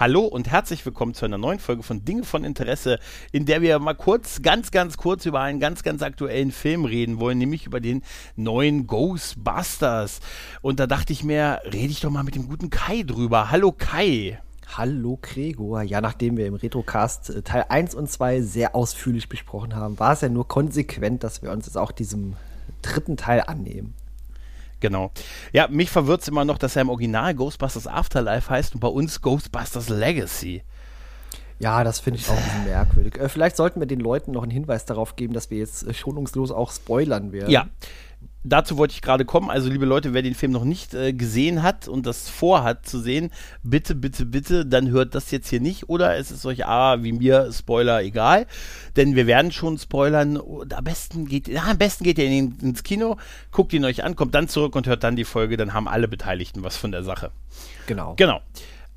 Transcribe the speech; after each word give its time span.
Hallo 0.00 0.22
und 0.22 0.50
herzlich 0.50 0.86
willkommen 0.86 1.12
zu 1.12 1.26
einer 1.26 1.36
neuen 1.36 1.58
Folge 1.58 1.82
von 1.82 2.06
Dinge 2.06 2.24
von 2.24 2.42
Interesse, 2.42 2.98
in 3.32 3.44
der 3.44 3.60
wir 3.60 3.78
mal 3.80 3.92
kurz, 3.92 4.40
ganz, 4.40 4.70
ganz 4.70 4.96
kurz 4.96 5.26
über 5.26 5.40
einen 5.40 5.60
ganz, 5.60 5.82
ganz 5.82 6.00
aktuellen 6.00 6.52
Film 6.52 6.86
reden 6.86 7.20
wollen, 7.20 7.36
nämlich 7.36 7.66
über 7.66 7.80
den 7.80 8.02
neuen 8.34 8.86
Ghostbusters. 8.86 10.20
Und 10.62 10.80
da 10.80 10.86
dachte 10.86 11.12
ich 11.12 11.22
mir, 11.22 11.60
rede 11.66 11.92
ich 11.92 12.00
doch 12.00 12.08
mal 12.08 12.22
mit 12.22 12.34
dem 12.34 12.48
guten 12.48 12.70
Kai 12.70 13.02
drüber. 13.02 13.50
Hallo 13.50 13.72
Kai. 13.72 14.40
Hallo 14.74 15.18
Gregor. 15.20 15.82
Ja, 15.82 16.00
nachdem 16.00 16.38
wir 16.38 16.46
im 16.46 16.54
Retrocast 16.54 17.28
äh, 17.28 17.42
Teil 17.42 17.66
1 17.68 17.94
und 17.94 18.10
2 18.10 18.40
sehr 18.40 18.74
ausführlich 18.74 19.28
besprochen 19.28 19.76
haben, 19.76 19.98
war 19.98 20.14
es 20.14 20.22
ja 20.22 20.30
nur 20.30 20.48
konsequent, 20.48 21.24
dass 21.24 21.42
wir 21.42 21.52
uns 21.52 21.66
jetzt 21.66 21.76
auch 21.76 21.92
diesem 21.92 22.36
dritten 22.80 23.18
Teil 23.18 23.42
annehmen. 23.46 23.92
Genau. 24.80 25.12
Ja, 25.52 25.68
mich 25.68 25.90
verwirrt 25.90 26.22
es 26.22 26.28
immer 26.28 26.44
noch, 26.44 26.58
dass 26.58 26.76
er 26.76 26.82
im 26.82 26.88
Original 26.88 27.34
Ghostbusters 27.34 27.86
Afterlife 27.86 28.50
heißt 28.50 28.74
und 28.74 28.80
bei 28.80 28.88
uns 28.88 29.20
Ghostbusters 29.20 29.88
Legacy. 29.88 30.62
Ja, 31.60 31.84
das 31.84 32.00
finde 32.00 32.18
ich 32.18 32.28
auch 32.30 32.64
merkwürdig. 32.64 33.18
Äh, 33.18 33.28
vielleicht 33.28 33.56
sollten 33.56 33.80
wir 33.80 33.86
den 33.86 34.00
Leuten 34.00 34.32
noch 34.32 34.42
einen 34.42 34.50
Hinweis 34.50 34.86
darauf 34.86 35.14
geben, 35.14 35.34
dass 35.34 35.50
wir 35.50 35.58
jetzt 35.58 35.86
äh, 35.86 35.92
schonungslos 35.92 36.50
auch 36.50 36.72
spoilern 36.72 37.32
werden. 37.32 37.50
Ja, 37.50 37.66
dazu 38.44 38.76
wollte 38.76 38.94
ich 38.94 39.02
gerade 39.02 39.24
kommen. 39.24 39.50
Also, 39.50 39.70
liebe 39.70 39.86
Leute, 39.86 40.14
wer 40.14 40.22
den 40.22 40.34
Film 40.34 40.52
noch 40.52 40.64
nicht 40.64 40.94
äh, 40.94 41.12
gesehen 41.12 41.62
hat 41.62 41.88
und 41.88 42.06
das 42.06 42.28
vorhat 42.28 42.86
zu 42.86 42.98
sehen, 43.00 43.30
bitte, 43.62 43.94
bitte, 43.94 44.26
bitte, 44.26 44.66
dann 44.66 44.90
hört 44.90 45.14
das 45.14 45.30
jetzt 45.30 45.48
hier 45.48 45.60
nicht. 45.60 45.88
Oder 45.88 46.16
es 46.16 46.30
ist 46.30 46.46
euch 46.46 46.66
A, 46.66 47.02
wie 47.02 47.12
mir, 47.12 47.52
Spoiler 47.52 48.02
egal. 48.02 48.46
Denn 48.96 49.14
wir 49.14 49.26
werden 49.26 49.52
schon 49.52 49.78
spoilern. 49.78 50.36
Und 50.36 50.74
am 50.74 50.84
besten 50.84 51.26
geht, 51.26 51.48
ja, 51.48 51.64
am 51.64 51.78
besten 51.78 52.04
geht 52.04 52.18
ihr 52.18 52.26
in, 52.26 52.58
ins 52.60 52.82
Kino, 52.82 53.16
guckt 53.52 53.72
ihn 53.72 53.84
euch 53.84 54.04
an, 54.04 54.16
kommt 54.16 54.34
dann 54.34 54.48
zurück 54.48 54.76
und 54.76 54.86
hört 54.86 55.04
dann 55.04 55.16
die 55.16 55.24
Folge. 55.24 55.56
Dann 55.56 55.74
haben 55.74 55.88
alle 55.88 56.08
Beteiligten 56.08 56.62
was 56.62 56.76
von 56.76 56.92
der 56.92 57.04
Sache. 57.04 57.30
Genau. 57.86 58.14
Genau. 58.16 58.40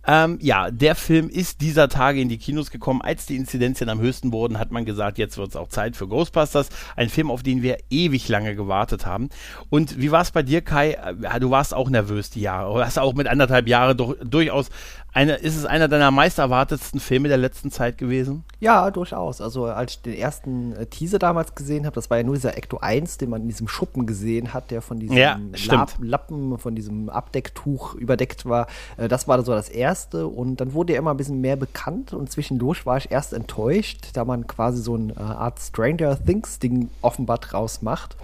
Ähm, 0.05 0.37
ja, 0.41 0.69
der 0.69 0.95
Film 0.95 1.29
ist 1.29 1.61
dieser 1.61 1.87
Tage 1.89 2.19
in 2.19 2.29
die 2.29 2.37
Kinos 2.37 2.71
gekommen. 2.71 3.01
Als 3.01 3.25
die 3.25 3.35
Inzidenzien 3.35 3.89
am 3.89 3.99
höchsten 3.99 4.31
wurden, 4.31 4.59
hat 4.59 4.71
man 4.71 4.85
gesagt, 4.85 5.17
jetzt 5.17 5.37
wird 5.37 5.49
es 5.49 5.55
auch 5.55 5.69
Zeit 5.69 5.95
für 5.95 6.07
Ghostbusters. 6.07 6.69
Ein 6.95 7.09
Film, 7.09 7.31
auf 7.31 7.43
den 7.43 7.61
wir 7.61 7.77
ewig 7.89 8.27
lange 8.27 8.55
gewartet 8.55 9.05
haben. 9.05 9.29
Und 9.69 9.99
wie 10.01 10.11
war 10.11 10.21
es 10.21 10.31
bei 10.31 10.43
dir, 10.43 10.61
Kai? 10.61 10.91
Äh, 10.91 11.39
du 11.39 11.51
warst 11.51 11.73
auch 11.73 11.89
nervös 11.89 12.29
die 12.29 12.41
Jahre. 12.41 12.73
Du 12.73 12.83
hast 12.83 12.99
auch 12.99 13.13
mit 13.13 13.27
anderthalb 13.27 13.67
Jahren 13.67 13.97
durchaus 13.97 14.69
eine, 15.13 15.35
ist 15.35 15.55
es 15.55 15.65
einer 15.65 15.87
deiner 15.87 16.11
meist 16.11 16.39
erwartetsten 16.39 16.99
Filme 16.99 17.27
der 17.27 17.37
letzten 17.37 17.69
Zeit 17.69 17.97
gewesen? 17.97 18.43
Ja, 18.64 18.92
durchaus. 18.92 19.42
Also 19.42 19.66
als 19.66 19.95
ich 19.95 20.02
den 20.03 20.14
ersten 20.14 20.72
äh, 20.72 20.86
Teaser 20.86 21.19
damals 21.19 21.53
gesehen 21.53 21.86
habe, 21.86 21.95
das 21.95 22.09
war 22.09 22.17
ja 22.17 22.23
nur 22.23 22.36
dieser 22.36 22.58
Ecto 22.58 22.78
1, 22.78 23.17
den 23.17 23.30
man 23.30 23.42
in 23.42 23.50
diesem 23.50 23.67
Schuppen 23.67 24.05
gesehen 24.05 24.53
hat, 24.53 24.72
der 24.72 24.81
von 24.81 25.02
diesem 25.02 25.17
ja, 25.17 25.38
Lab 25.66 25.92
Lappen, 26.00 26.58
von 26.58 26.73
diesem 26.73 27.09
Abdecktuch 27.09 27.94
überdeckt 27.95 28.45
war. 28.45 28.67
Äh, 28.95 29.09
das 29.09 29.28
war 29.28 29.44
so 29.44 29.52
das 29.52 29.67
erste 29.67 30.28
und 30.28 30.61
dann 30.61 30.73
wurde 30.73 30.94
er 30.94 31.00
immer 31.00 31.11
ein 31.11 31.17
bisschen 31.17 31.42
mehr 31.42 31.58
bekannt 31.58 32.14
und 32.14 32.31
zwischendurch 32.31 32.86
war 32.86 32.95
ich 32.95 33.11
erst 33.11 33.33
enttäuscht, 33.33 34.11
da 34.14 34.23
man 34.23 34.47
quasi 34.47 34.81
so 34.81 34.95
eine 34.95 35.17
Art 35.17 35.59
Stranger 35.59 36.17
Things 36.23 36.59
Ding 36.59 36.89
offenbar 37.02 37.39
draus 37.39 37.81
macht. 37.81 38.16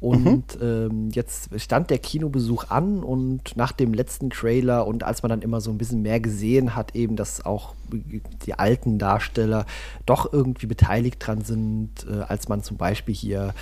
Und 0.00 0.60
mhm. 0.60 0.66
ähm, 0.66 1.08
jetzt 1.12 1.50
stand 1.60 1.90
der 1.90 1.98
Kinobesuch 1.98 2.70
an 2.70 3.02
und 3.02 3.56
nach 3.56 3.72
dem 3.72 3.92
letzten 3.94 4.30
Trailer 4.30 4.86
und 4.86 5.04
als 5.04 5.22
man 5.22 5.30
dann 5.30 5.42
immer 5.42 5.60
so 5.60 5.70
ein 5.70 5.78
bisschen 5.78 6.00
mehr 6.02 6.20
gesehen 6.20 6.74
hat, 6.74 6.94
eben, 6.94 7.16
dass 7.16 7.44
auch 7.44 7.74
die 7.90 8.54
alten 8.54 8.98
Darsteller 8.98 9.66
doch 10.06 10.32
irgendwie 10.32 10.66
beteiligt 10.66 11.24
dran 11.24 11.42
sind, 11.42 12.06
äh, 12.08 12.22
als 12.22 12.48
man 12.48 12.62
zum 12.62 12.76
Beispiel 12.76 13.14
hier 13.14 13.54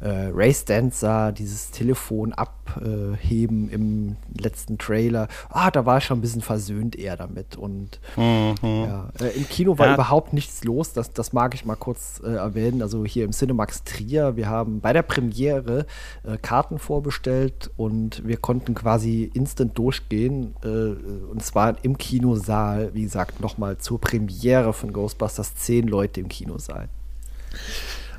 äh, 0.00 0.30
Ray 0.32 0.52
Stanza 0.52 1.32
dieses 1.32 1.70
Telefon 1.70 2.32
abheben 2.32 3.68
im 3.70 4.16
letzten 4.38 4.78
Trailer. 4.78 5.28
Ah, 5.48 5.70
da 5.70 5.86
war 5.86 5.98
ich 5.98 6.04
schon 6.04 6.18
ein 6.18 6.20
bisschen 6.20 6.42
versöhnt 6.42 6.96
eher 6.96 7.16
damit. 7.16 7.56
Und 7.56 8.00
mhm. 8.16 8.54
ja, 8.62 9.08
äh, 9.20 9.36
im 9.36 9.48
Kino 9.48 9.78
war 9.78 9.88
ja. 9.88 9.94
überhaupt 9.94 10.32
nichts 10.32 10.64
los. 10.64 10.92
Das, 10.92 11.12
das 11.12 11.32
mag 11.32 11.54
ich 11.54 11.64
mal 11.64 11.76
kurz 11.76 12.20
äh, 12.24 12.34
erwähnen. 12.34 12.82
Also 12.82 13.04
hier 13.04 13.24
im 13.24 13.32
Cinemax 13.32 13.84
Trier, 13.84 14.36
wir 14.36 14.48
haben 14.48 14.80
bei 14.80 14.92
der 14.92 15.02
Premiere 15.02 15.86
äh, 16.24 16.36
Karten 16.36 16.78
vorbestellt 16.78 17.70
und 17.76 18.26
wir 18.26 18.36
konnten 18.36 18.74
quasi 18.74 19.30
instant 19.34 19.76
durchgehen. 19.78 20.54
Und 20.62 21.42
zwar 21.42 21.76
im 21.82 21.98
Kinosaal, 21.98 22.90
wie 22.94 23.02
gesagt, 23.02 23.40
nochmal 23.40 23.75
zur 23.78 24.00
Premiere 24.00 24.72
von 24.72 24.92
Ghostbusters 24.92 25.54
zehn 25.54 25.88
Leute 25.88 26.20
im 26.20 26.28
Kinosaal. 26.28 26.88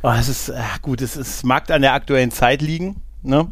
Oh, 0.04 0.12
es 0.12 0.30
ist 0.30 0.50
äh, 0.50 0.62
gut, 0.82 1.02
es, 1.02 1.16
es 1.16 1.44
mag 1.44 1.70
an 1.72 1.82
der 1.82 1.94
aktuellen 1.94 2.32
Zeit 2.32 2.62
liegen, 2.62 3.02
ne? 3.24 3.48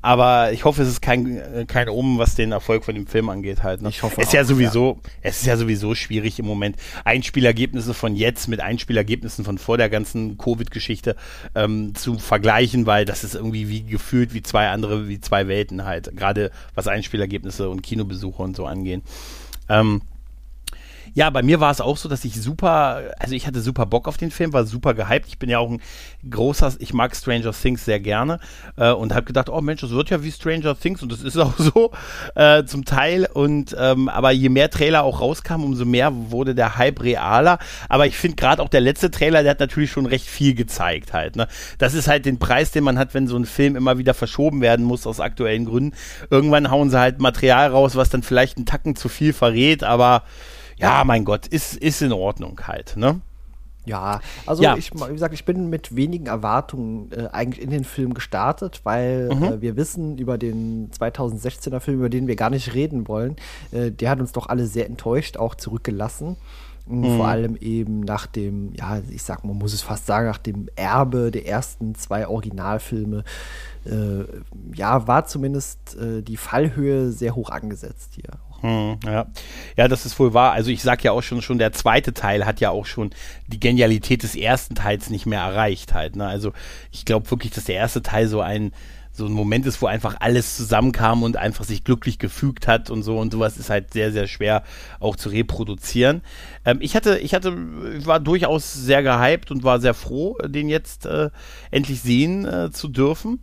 Aber 0.00 0.52
ich 0.52 0.64
hoffe, 0.64 0.82
es 0.82 0.88
ist 0.88 1.02
kein, 1.02 1.38
äh, 1.38 1.64
kein 1.66 1.88
Omen, 1.88 2.18
was 2.18 2.36
den 2.36 2.52
Erfolg 2.52 2.84
von 2.84 2.94
dem 2.94 3.08
Film 3.08 3.28
angeht 3.28 3.64
halt. 3.64 3.82
Ne? 3.82 3.88
Ich 3.88 4.04
hoffe. 4.04 4.20
Es 4.20 4.28
ist 4.28 4.30
auch, 4.30 4.34
ja 4.34 4.44
sowieso, 4.44 5.00
ja. 5.02 5.10
es 5.22 5.40
ist 5.40 5.46
ja 5.46 5.56
sowieso 5.56 5.96
schwierig 5.96 6.38
im 6.38 6.46
Moment, 6.46 6.76
Einspielergebnisse 7.04 7.94
von 7.94 8.14
jetzt 8.14 8.46
mit 8.46 8.60
Einspielergebnissen 8.60 9.44
von 9.44 9.58
vor 9.58 9.76
der 9.76 9.88
ganzen 9.88 10.38
Covid-Geschichte 10.38 11.16
ähm, 11.56 11.96
zu 11.96 12.16
vergleichen, 12.18 12.86
weil 12.86 13.04
das 13.06 13.24
ist 13.24 13.34
irgendwie 13.34 13.68
wie 13.68 13.82
gefühlt 13.82 14.34
wie 14.34 14.42
zwei 14.42 14.68
andere, 14.68 15.08
wie 15.08 15.20
zwei 15.20 15.48
Welten 15.48 15.84
halt. 15.84 16.16
Gerade 16.16 16.52
was 16.76 16.86
Einspielergebnisse 16.86 17.68
und 17.68 17.82
Kinobesuche 17.82 18.42
und 18.42 18.54
so 18.54 18.66
angehen. 18.66 19.02
Ähm, 19.68 20.02
ja, 21.18 21.30
bei 21.30 21.42
mir 21.42 21.58
war 21.58 21.72
es 21.72 21.80
auch 21.80 21.96
so, 21.96 22.08
dass 22.08 22.24
ich 22.24 22.40
super, 22.40 23.02
also 23.18 23.34
ich 23.34 23.48
hatte 23.48 23.60
super 23.60 23.86
Bock 23.86 24.06
auf 24.06 24.18
den 24.18 24.30
Film, 24.30 24.52
war 24.52 24.64
super 24.64 24.94
gehypt. 24.94 25.26
Ich 25.26 25.36
bin 25.36 25.50
ja 25.50 25.58
auch 25.58 25.68
ein 25.68 25.80
großer, 26.30 26.74
ich 26.78 26.94
mag 26.94 27.16
Stranger 27.16 27.50
Things 27.50 27.84
sehr 27.84 27.98
gerne 27.98 28.38
äh, 28.76 28.92
und 28.92 29.12
habe 29.12 29.26
gedacht, 29.26 29.48
oh 29.48 29.60
Mensch, 29.60 29.80
das 29.80 29.90
wird 29.90 30.10
ja 30.10 30.22
wie 30.22 30.30
Stranger 30.30 30.78
Things 30.78 31.02
und 31.02 31.10
das 31.10 31.22
ist 31.22 31.36
auch 31.36 31.54
so 31.58 31.90
äh, 32.36 32.62
zum 32.66 32.84
Teil. 32.84 33.28
Und 33.34 33.74
ähm, 33.76 34.08
aber 34.08 34.30
je 34.30 34.48
mehr 34.48 34.70
Trailer 34.70 35.02
auch 35.02 35.20
rauskamen, 35.20 35.66
umso 35.66 35.84
mehr 35.84 36.12
wurde 36.30 36.54
der 36.54 36.78
Hype 36.78 37.02
realer. 37.02 37.58
Aber 37.88 38.06
ich 38.06 38.16
finde 38.16 38.36
gerade 38.36 38.62
auch 38.62 38.68
der 38.68 38.80
letzte 38.80 39.10
Trailer, 39.10 39.42
der 39.42 39.50
hat 39.50 39.60
natürlich 39.60 39.90
schon 39.90 40.06
recht 40.06 40.28
viel 40.28 40.54
gezeigt 40.54 41.14
halt. 41.14 41.34
Ne? 41.34 41.48
Das 41.78 41.94
ist 41.94 42.06
halt 42.06 42.26
den 42.26 42.38
Preis, 42.38 42.70
den 42.70 42.84
man 42.84 42.96
hat, 42.96 43.14
wenn 43.14 43.26
so 43.26 43.36
ein 43.36 43.44
Film 43.44 43.74
immer 43.74 43.98
wieder 43.98 44.14
verschoben 44.14 44.60
werden 44.60 44.84
muss 44.84 45.04
aus 45.04 45.18
aktuellen 45.18 45.64
Gründen. 45.64 45.96
Irgendwann 46.30 46.70
hauen 46.70 46.90
sie 46.90 47.00
halt 47.00 47.18
Material 47.18 47.72
raus, 47.72 47.96
was 47.96 48.08
dann 48.08 48.22
vielleicht 48.22 48.56
einen 48.56 48.66
Tacken 48.66 48.94
zu 48.94 49.08
viel 49.08 49.32
verrät, 49.32 49.82
aber 49.82 50.22
ja, 50.78 51.04
mein 51.04 51.24
Gott, 51.24 51.46
ist, 51.46 51.76
ist 51.76 52.02
in 52.02 52.12
Ordnung 52.12 52.60
halt, 52.66 52.96
ne? 52.96 53.20
Ja, 53.88 54.20
also 54.44 54.62
ja. 54.62 54.76
ich, 54.76 54.92
wie 54.92 55.12
gesagt, 55.12 55.32
ich 55.32 55.46
bin 55.46 55.70
mit 55.70 55.96
wenigen 55.96 56.26
Erwartungen 56.26 57.10
äh, 57.10 57.28
eigentlich 57.32 57.64
in 57.64 57.70
den 57.70 57.84
Film 57.84 58.12
gestartet, 58.12 58.82
weil 58.84 59.30
mhm. 59.34 59.42
äh, 59.42 59.60
wir 59.62 59.76
wissen 59.76 60.18
über 60.18 60.36
den 60.36 60.90
2016er 60.90 61.80
Film, 61.80 61.98
über 61.98 62.10
den 62.10 62.26
wir 62.26 62.36
gar 62.36 62.50
nicht 62.50 62.74
reden 62.74 63.08
wollen, 63.08 63.36
äh, 63.72 63.90
der 63.90 64.10
hat 64.10 64.20
uns 64.20 64.32
doch 64.32 64.48
alle 64.48 64.66
sehr 64.66 64.86
enttäuscht, 64.86 65.38
auch 65.38 65.54
zurückgelassen. 65.54 66.36
Mhm. 66.88 67.16
Vor 67.16 67.28
allem 67.28 67.56
eben 67.56 68.00
nach 68.00 68.26
dem, 68.26 68.72
ja, 68.74 69.00
ich 69.10 69.22
sag, 69.22 69.44
man 69.44 69.56
muss 69.56 69.74
es 69.74 69.82
fast 69.82 70.06
sagen, 70.06 70.26
nach 70.26 70.38
dem 70.38 70.68
Erbe 70.74 71.30
der 71.30 71.46
ersten 71.46 71.94
zwei 71.94 72.26
Originalfilme, 72.26 73.24
äh, 73.84 74.24
ja, 74.74 75.06
war 75.06 75.26
zumindest 75.26 75.96
äh, 75.96 76.22
die 76.22 76.36
Fallhöhe 76.36 77.12
sehr 77.12 77.34
hoch 77.34 77.50
angesetzt 77.50 78.14
hier. 78.14 78.38
Hm, 78.60 78.98
ja. 79.04 79.26
ja, 79.76 79.88
das 79.88 80.04
ist 80.04 80.18
wohl 80.18 80.34
wahr. 80.34 80.52
Also 80.52 80.70
ich 80.70 80.82
sag 80.82 81.04
ja 81.04 81.12
auch 81.12 81.22
schon, 81.22 81.42
schon 81.42 81.58
der 81.58 81.72
zweite 81.72 82.12
Teil 82.12 82.44
hat 82.44 82.60
ja 82.60 82.70
auch 82.70 82.86
schon 82.86 83.10
die 83.46 83.60
Genialität 83.60 84.22
des 84.22 84.34
ersten 84.34 84.74
Teils 84.74 85.10
nicht 85.10 85.26
mehr 85.26 85.40
erreicht 85.40 85.94
halt. 85.94 86.16
Ne? 86.16 86.26
Also 86.26 86.52
ich 86.90 87.04
glaube 87.04 87.30
wirklich, 87.30 87.52
dass 87.52 87.64
der 87.64 87.76
erste 87.76 88.02
Teil 88.02 88.26
so 88.26 88.40
ein 88.40 88.72
so 89.18 89.26
ein 89.26 89.32
Moment 89.32 89.66
ist, 89.66 89.82
wo 89.82 89.86
einfach 89.86 90.16
alles 90.20 90.56
zusammenkam 90.56 91.22
und 91.22 91.36
einfach 91.36 91.64
sich 91.64 91.84
glücklich 91.84 92.18
gefügt 92.18 92.66
hat 92.66 92.88
und 92.90 93.02
so 93.02 93.18
und 93.18 93.32
sowas 93.32 93.58
ist 93.58 93.68
halt 93.68 93.92
sehr, 93.92 94.12
sehr 94.12 94.26
schwer 94.26 94.62
auch 95.00 95.16
zu 95.16 95.28
reproduzieren. 95.28 96.22
Ähm, 96.64 96.78
ich 96.80 96.96
hatte, 96.96 97.18
ich 97.18 97.34
hatte, 97.34 97.54
war 98.06 98.20
durchaus 98.20 98.72
sehr 98.72 99.02
gehypt 99.02 99.50
und 99.50 99.64
war 99.64 99.80
sehr 99.80 99.94
froh, 99.94 100.38
den 100.44 100.68
jetzt 100.68 101.04
äh, 101.04 101.30
endlich 101.70 102.00
sehen 102.00 102.46
äh, 102.46 102.70
zu 102.70 102.88
dürfen. 102.88 103.40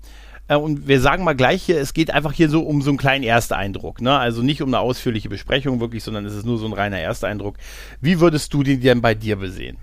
Äh, 0.47 0.55
und 0.55 0.87
wir 0.87 1.01
sagen 1.01 1.23
mal 1.23 1.35
gleich 1.35 1.63
hier, 1.63 1.79
es 1.79 1.93
geht 1.93 2.11
einfach 2.11 2.33
hier 2.33 2.49
so 2.49 2.61
um 2.61 2.81
so 2.81 2.89
einen 2.89 2.97
kleinen 2.97 3.23
Ersteindruck. 3.23 4.01
Ne? 4.01 4.17
Also 4.17 4.41
nicht 4.41 4.61
um 4.61 4.69
eine 4.69 4.79
ausführliche 4.79 5.29
Besprechung 5.29 5.79
wirklich, 5.79 6.03
sondern 6.03 6.25
es 6.25 6.33
ist 6.33 6.45
nur 6.45 6.57
so 6.57 6.65
ein 6.65 6.73
reiner 6.73 6.99
Ersteindruck. 6.99 7.57
Wie 8.01 8.19
würdest 8.19 8.53
du 8.53 8.63
den 8.63 8.81
denn 8.81 9.01
bei 9.01 9.13
dir 9.13 9.35
besehen? 9.35 9.77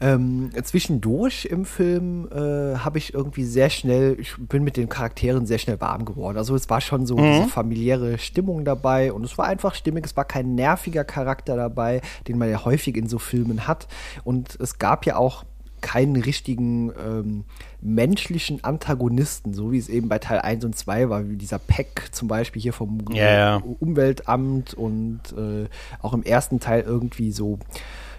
Ähm, 0.00 0.50
zwischendurch 0.62 1.46
im 1.46 1.64
Film 1.64 2.28
äh, 2.30 2.76
habe 2.78 2.98
ich 2.98 3.14
irgendwie 3.14 3.44
sehr 3.44 3.70
schnell, 3.70 4.16
ich 4.18 4.34
bin 4.36 4.64
mit 4.64 4.76
den 4.76 4.88
Charakteren 4.88 5.46
sehr 5.46 5.58
schnell 5.58 5.80
warm 5.80 6.04
geworden. 6.04 6.36
Also 6.36 6.54
es 6.54 6.68
war 6.68 6.80
schon 6.80 7.06
so 7.06 7.16
mhm. 7.16 7.32
diese 7.32 7.48
familiäre 7.48 8.18
Stimmung 8.18 8.64
dabei 8.64 9.12
und 9.12 9.24
es 9.24 9.38
war 9.38 9.46
einfach 9.46 9.74
stimmig. 9.74 10.04
Es 10.04 10.16
war 10.16 10.24
kein 10.24 10.54
nerviger 10.54 11.04
Charakter 11.04 11.56
dabei, 11.56 12.00
den 12.28 12.38
man 12.38 12.50
ja 12.50 12.64
häufig 12.64 12.96
in 12.96 13.08
so 13.08 13.18
Filmen 13.18 13.66
hat. 13.66 13.86
Und 14.24 14.58
es 14.60 14.78
gab 14.78 15.06
ja 15.06 15.16
auch 15.16 15.44
keinen 15.84 16.16
richtigen 16.16 16.92
ähm, 16.98 17.44
menschlichen 17.82 18.64
Antagonisten, 18.64 19.52
so 19.52 19.70
wie 19.70 19.78
es 19.78 19.90
eben 19.90 20.08
bei 20.08 20.18
Teil 20.18 20.38
1 20.38 20.64
und 20.64 20.74
2 20.74 21.10
war, 21.10 21.28
wie 21.28 21.36
dieser 21.36 21.58
Peck 21.58 22.08
zum 22.10 22.26
Beispiel 22.26 22.62
hier 22.62 22.72
vom 22.72 23.04
ja. 23.12 23.56
Umweltamt 23.80 24.72
und 24.72 25.20
äh, 25.36 25.68
auch 26.00 26.14
im 26.14 26.22
ersten 26.22 26.58
Teil 26.58 26.80
irgendwie 26.80 27.32
so 27.32 27.58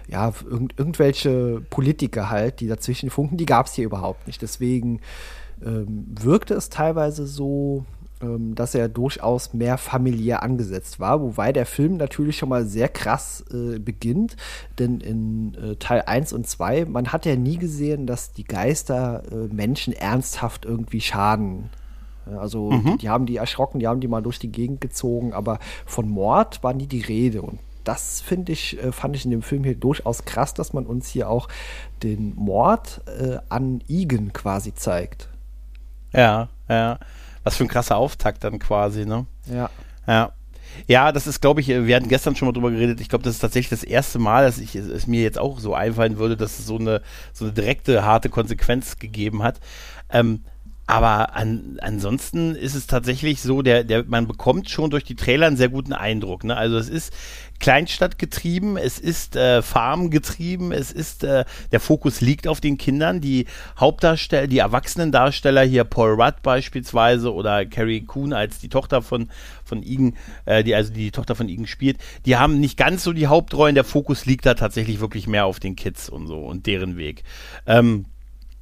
ja, 0.08 0.32
irgend, 0.48 0.78
irgendwelche 0.78 1.62
Politiker 1.70 2.30
halt, 2.30 2.60
die 2.60 2.68
dazwischen 2.68 3.10
funken, 3.10 3.36
die 3.36 3.46
gab 3.46 3.66
es 3.66 3.74
hier 3.74 3.84
überhaupt 3.84 4.26
nicht. 4.26 4.42
Deswegen 4.42 5.00
ähm, 5.64 6.06
wirkte 6.20 6.54
es 6.54 6.68
teilweise 6.68 7.26
so, 7.26 7.84
ähm, 8.22 8.54
dass 8.54 8.74
er 8.74 8.88
durchaus 8.88 9.52
mehr 9.52 9.78
familiär 9.78 10.42
angesetzt 10.42 11.00
war, 11.00 11.20
wobei 11.20 11.52
der 11.52 11.66
Film 11.66 11.96
natürlich 11.96 12.38
schon 12.38 12.48
mal 12.48 12.64
sehr 12.64 12.88
krass 12.88 13.44
äh, 13.52 13.78
beginnt, 13.78 14.36
denn 14.78 15.00
in 15.00 15.54
äh, 15.54 15.76
Teil 15.76 16.02
1 16.06 16.32
und 16.32 16.46
2, 16.46 16.86
man 16.86 17.12
hat 17.12 17.26
ja 17.26 17.36
nie 17.36 17.58
gesehen, 17.58 18.06
dass 18.06 18.32
die 18.32 18.44
Geister 18.44 19.22
äh, 19.30 19.52
Menschen 19.52 19.92
ernsthaft 19.92 20.64
irgendwie 20.64 21.00
schaden. 21.00 21.68
Also 22.24 22.70
mhm. 22.70 22.84
die, 22.84 22.96
die, 22.98 23.08
haben 23.08 23.26
die 23.26 23.36
erschrocken, 23.36 23.80
die 23.80 23.86
haben 23.86 24.00
die 24.00 24.08
mal 24.08 24.22
durch 24.22 24.38
die 24.38 24.50
Gegend 24.50 24.80
gezogen, 24.80 25.32
aber 25.32 25.58
von 25.84 26.08
Mord 26.08 26.62
war 26.62 26.72
nie 26.72 26.86
die 26.86 27.02
Rede 27.02 27.42
und 27.42 27.58
das 27.86 28.20
finde 28.20 28.52
ich, 28.52 28.82
äh, 28.82 28.92
fand 28.92 29.16
ich 29.16 29.24
in 29.24 29.30
dem 29.30 29.42
Film 29.42 29.64
hier 29.64 29.76
durchaus 29.76 30.24
krass, 30.24 30.54
dass 30.54 30.72
man 30.72 30.86
uns 30.86 31.08
hier 31.08 31.30
auch 31.30 31.48
den 32.02 32.34
Mord 32.34 33.00
äh, 33.06 33.38
an 33.48 33.82
Igen 33.86 34.32
quasi 34.32 34.74
zeigt. 34.74 35.28
Ja, 36.12 36.48
ja. 36.68 36.98
Was 37.44 37.56
für 37.56 37.64
ein 37.64 37.68
krasser 37.68 37.96
Auftakt 37.96 38.42
dann 38.42 38.58
quasi, 38.58 39.06
ne? 39.06 39.26
Ja. 39.46 39.70
Ja. 40.06 40.32
Ja, 40.86 41.12
das 41.12 41.26
ist, 41.26 41.40
glaube 41.40 41.60
ich, 41.60 41.68
wir 41.68 41.96
hatten 41.96 42.08
gestern 42.08 42.36
schon 42.36 42.46
mal 42.46 42.52
drüber 42.52 42.70
geredet. 42.70 43.00
Ich 43.00 43.08
glaube, 43.08 43.24
das 43.24 43.34
ist 43.34 43.40
tatsächlich 43.40 43.70
das 43.70 43.84
erste 43.84 44.18
Mal, 44.18 44.44
dass 44.44 44.58
ich 44.58 44.74
es 44.74 45.06
mir 45.06 45.22
jetzt 45.22 45.38
auch 45.38 45.58
so 45.58 45.74
einfallen 45.74 46.18
würde, 46.18 46.36
dass 46.36 46.58
es 46.58 46.66
so 46.66 46.76
eine, 46.76 47.00
so 47.32 47.46
eine 47.46 47.54
direkte, 47.54 48.04
harte 48.04 48.28
Konsequenz 48.28 48.98
gegeben 48.98 49.42
hat. 49.42 49.60
Ähm, 50.10 50.42
aber 50.88 51.34
an, 51.34 51.78
ansonsten 51.80 52.54
ist 52.54 52.76
es 52.76 52.86
tatsächlich 52.86 53.42
so, 53.42 53.62
der, 53.62 53.82
der, 53.82 54.04
man 54.04 54.28
bekommt 54.28 54.70
schon 54.70 54.90
durch 54.90 55.02
die 55.02 55.16
Trailer 55.16 55.48
einen 55.48 55.56
sehr 55.56 55.68
guten 55.68 55.92
Eindruck. 55.92 56.44
Ne? 56.44 56.56
Also 56.56 56.78
es 56.78 56.88
ist 56.88 57.12
Kleinstadt 57.58 58.18
getrieben, 58.18 58.76
es 58.76 59.00
ist 59.00 59.34
äh, 59.34 59.62
Farm 59.62 60.10
getrieben, 60.10 60.70
es 60.70 60.92
ist, 60.92 61.24
äh, 61.24 61.44
der 61.72 61.80
Fokus 61.80 62.20
liegt 62.20 62.46
auf 62.46 62.60
den 62.60 62.78
Kindern. 62.78 63.20
Die 63.20 63.46
Hauptdarsteller, 63.80 64.46
die 64.46 64.58
Erwachsenendarsteller 64.58 65.62
hier, 65.62 65.82
Paul 65.82 66.22
Rudd 66.22 66.42
beispielsweise 66.42 67.34
oder 67.34 67.66
Carrie 67.66 68.02
Coon 68.02 68.32
als 68.32 68.60
die 68.60 68.68
Tochter 68.68 69.02
von, 69.02 69.28
von 69.64 69.82
Igen, 69.82 70.16
äh, 70.44 70.62
die 70.62 70.76
also 70.76 70.92
die 70.92 71.10
Tochter 71.10 71.34
von 71.34 71.48
Igen 71.48 71.66
spielt, 71.66 71.98
die 72.26 72.36
haben 72.36 72.60
nicht 72.60 72.76
ganz 72.76 73.02
so 73.02 73.12
die 73.12 73.26
Hauptrollen. 73.26 73.74
Der 73.74 73.84
Fokus 73.84 74.24
liegt 74.24 74.46
da 74.46 74.54
tatsächlich 74.54 75.00
wirklich 75.00 75.26
mehr 75.26 75.46
auf 75.46 75.58
den 75.58 75.74
Kids 75.74 76.08
und 76.08 76.28
so 76.28 76.38
und 76.38 76.66
deren 76.66 76.96
Weg. 76.96 77.24
Ähm, 77.66 78.04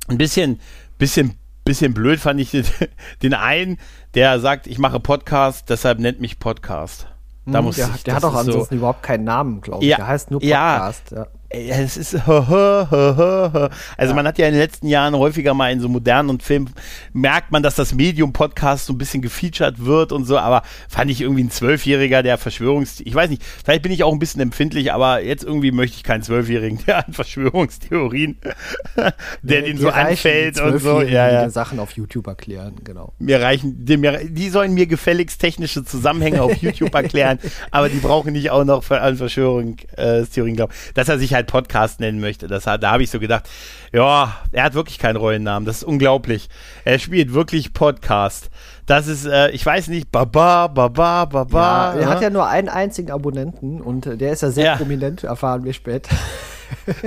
ein 0.09 0.19
bisschen, 0.19 0.61
bisschen 0.99 1.35
bisschen 1.65 1.95
blöd 1.95 2.21
fand 2.21 2.41
ich 2.41 2.51
den, 2.51 2.65
den 3.23 3.35
einen, 3.35 3.79
der 4.15 4.39
sagt, 4.41 4.67
ich 4.67 4.79
mache 4.79 5.01
Podcast, 5.01 5.71
deshalb 5.71 5.99
nennt 5.99 6.21
mich 6.21 6.39
Podcast. 6.39 7.09
Da 7.47 7.59
hm, 7.59 7.65
muss 7.67 7.77
der, 7.77 7.91
ich, 7.95 8.05
der 8.05 8.15
hat 8.15 8.25
auch 8.25 8.35
ansonsten 8.35 8.75
so, 8.75 8.79
überhaupt 8.79 9.03
keinen 9.03 9.25
Namen, 9.25 9.61
glaube 9.61 9.85
ich. 9.85 9.91
Ja, 9.91 9.97
der 9.97 10.07
heißt 10.07 10.31
nur 10.31 10.41
Podcast. 10.41 11.11
Ja, 11.11 11.19
ja 11.19 11.27
es 11.55 11.97
ist 11.97 12.15
also 12.29 14.15
man 14.15 14.27
hat 14.27 14.39
ja 14.39 14.47
in 14.47 14.55
den 14.55 14.61
letzten 14.61 14.89
Jahren 14.89 15.15
häufiger 15.15 15.55
mal 15.55 15.73
in 15.73 15.81
so 15.81 15.89
modernen 15.89 16.41
Filmen 16.41 16.71
merkt 17.13 17.53
man, 17.53 17.63
dass 17.63 17.75
das 17.75 17.95
Medium 17.95 18.33
Podcast 18.33 18.87
so 18.87 18.93
ein 18.93 18.99
bisschen 18.99 19.23
gefeatured 19.23 19.85
wird 19.85 20.13
und 20.13 20.25
so, 20.25 20.39
aber 20.39 20.63
fand 20.89 21.11
ich 21.11 21.21
irgendwie 21.21 21.45
ein 21.45 21.51
Zwölfjähriger, 21.51 22.23
der 22.23 22.39
Verschwörungs, 22.39 23.01
ich 23.01 23.15
weiß 23.15 23.31
nicht, 23.31 23.43
vielleicht 23.43 23.83
bin 23.83 23.93
ich 23.93 24.03
auch 24.03 24.13
ein 24.13 24.19
bisschen 24.19 24.41
empfindlich, 24.41 24.93
aber 24.93 25.23
jetzt 25.23 25.45
irgendwie 25.45 25.71
möchte 25.71 25.97
ich 25.97 26.03
keinen 26.03 26.23
Zwölfjährigen, 26.23 26.81
der 26.87 27.07
an 27.07 27.13
Verschwörungstheorien, 27.13 28.39
der 29.43 29.63
den 29.63 29.79
so 29.79 29.91
anfällt 29.91 30.61
und 30.61 30.79
so, 30.81 31.01
ja, 31.03 31.31
ja. 31.31 31.51
Sachen 31.51 31.79
auf 31.79 31.93
YouTube 31.93 32.27
erklären, 32.27 32.75
genau. 32.85 33.13
Mir 33.19 33.41
reichen, 33.41 33.85
die, 33.85 33.97
mir, 33.97 34.25
die 34.25 34.49
sollen 34.49 34.75
mir 34.75 34.87
gefälligst 34.87 35.41
technische 35.41 35.85
Zusammenhänge 35.85 36.43
auf 36.43 36.57
YouTube 36.57 36.95
erklären, 36.95 37.39
aber 37.71 37.89
die 37.89 37.99
brauchen 37.99 38.33
nicht 38.33 38.51
auch 38.51 38.65
noch 38.65 38.89
an 38.91 39.17
Verschwörungstheorien 39.17 40.57
glauben. 40.57 40.73
Dass 40.95 41.09
er 41.09 41.19
sich 41.19 41.35
halt 41.35 41.44
halt 41.45 41.65
Podcast 41.65 42.01
nennen 42.01 42.21
möchte. 42.21 42.47
Das, 42.47 42.65
da 42.65 42.81
habe 42.83 43.03
ich 43.03 43.11
so 43.11 43.21
gedacht, 43.21 43.49
ja, 43.93 44.37
er 44.53 44.65
hat 44.65 44.75
wirklich 44.75 44.99
keinen 44.99 45.17
Rollennamen. 45.17 45.67
Das 45.67 45.79
ist 45.79 45.85
unglaublich. 45.85 46.49
Er 46.85 46.99
spielt 46.99 47.33
wirklich 47.33 47.73
Podcast. 47.73 48.51
Das 48.87 49.07
ist, 49.07 49.25
äh, 49.27 49.51
ich 49.51 49.65
weiß 49.65 49.89
nicht, 49.89 50.11
Baba, 50.11 50.69
Baba, 50.69 51.25
Baba. 51.25 51.95
Ja, 51.95 52.01
er 52.01 52.09
hat 52.09 52.23
ja 52.23 52.31
nur 52.31 52.47
einen 52.47 52.69
einzigen 52.69 53.11
Abonnenten 53.11 53.81
und 53.81 54.07
äh, 54.07 54.17
der 54.17 54.33
ist 54.33 54.43
ja 54.43 54.51
sehr 54.51 54.65
ja. 54.65 54.77
prominent, 54.77 55.25
erfahren 55.25 55.65
wir 55.65 55.73
später. 55.73 56.15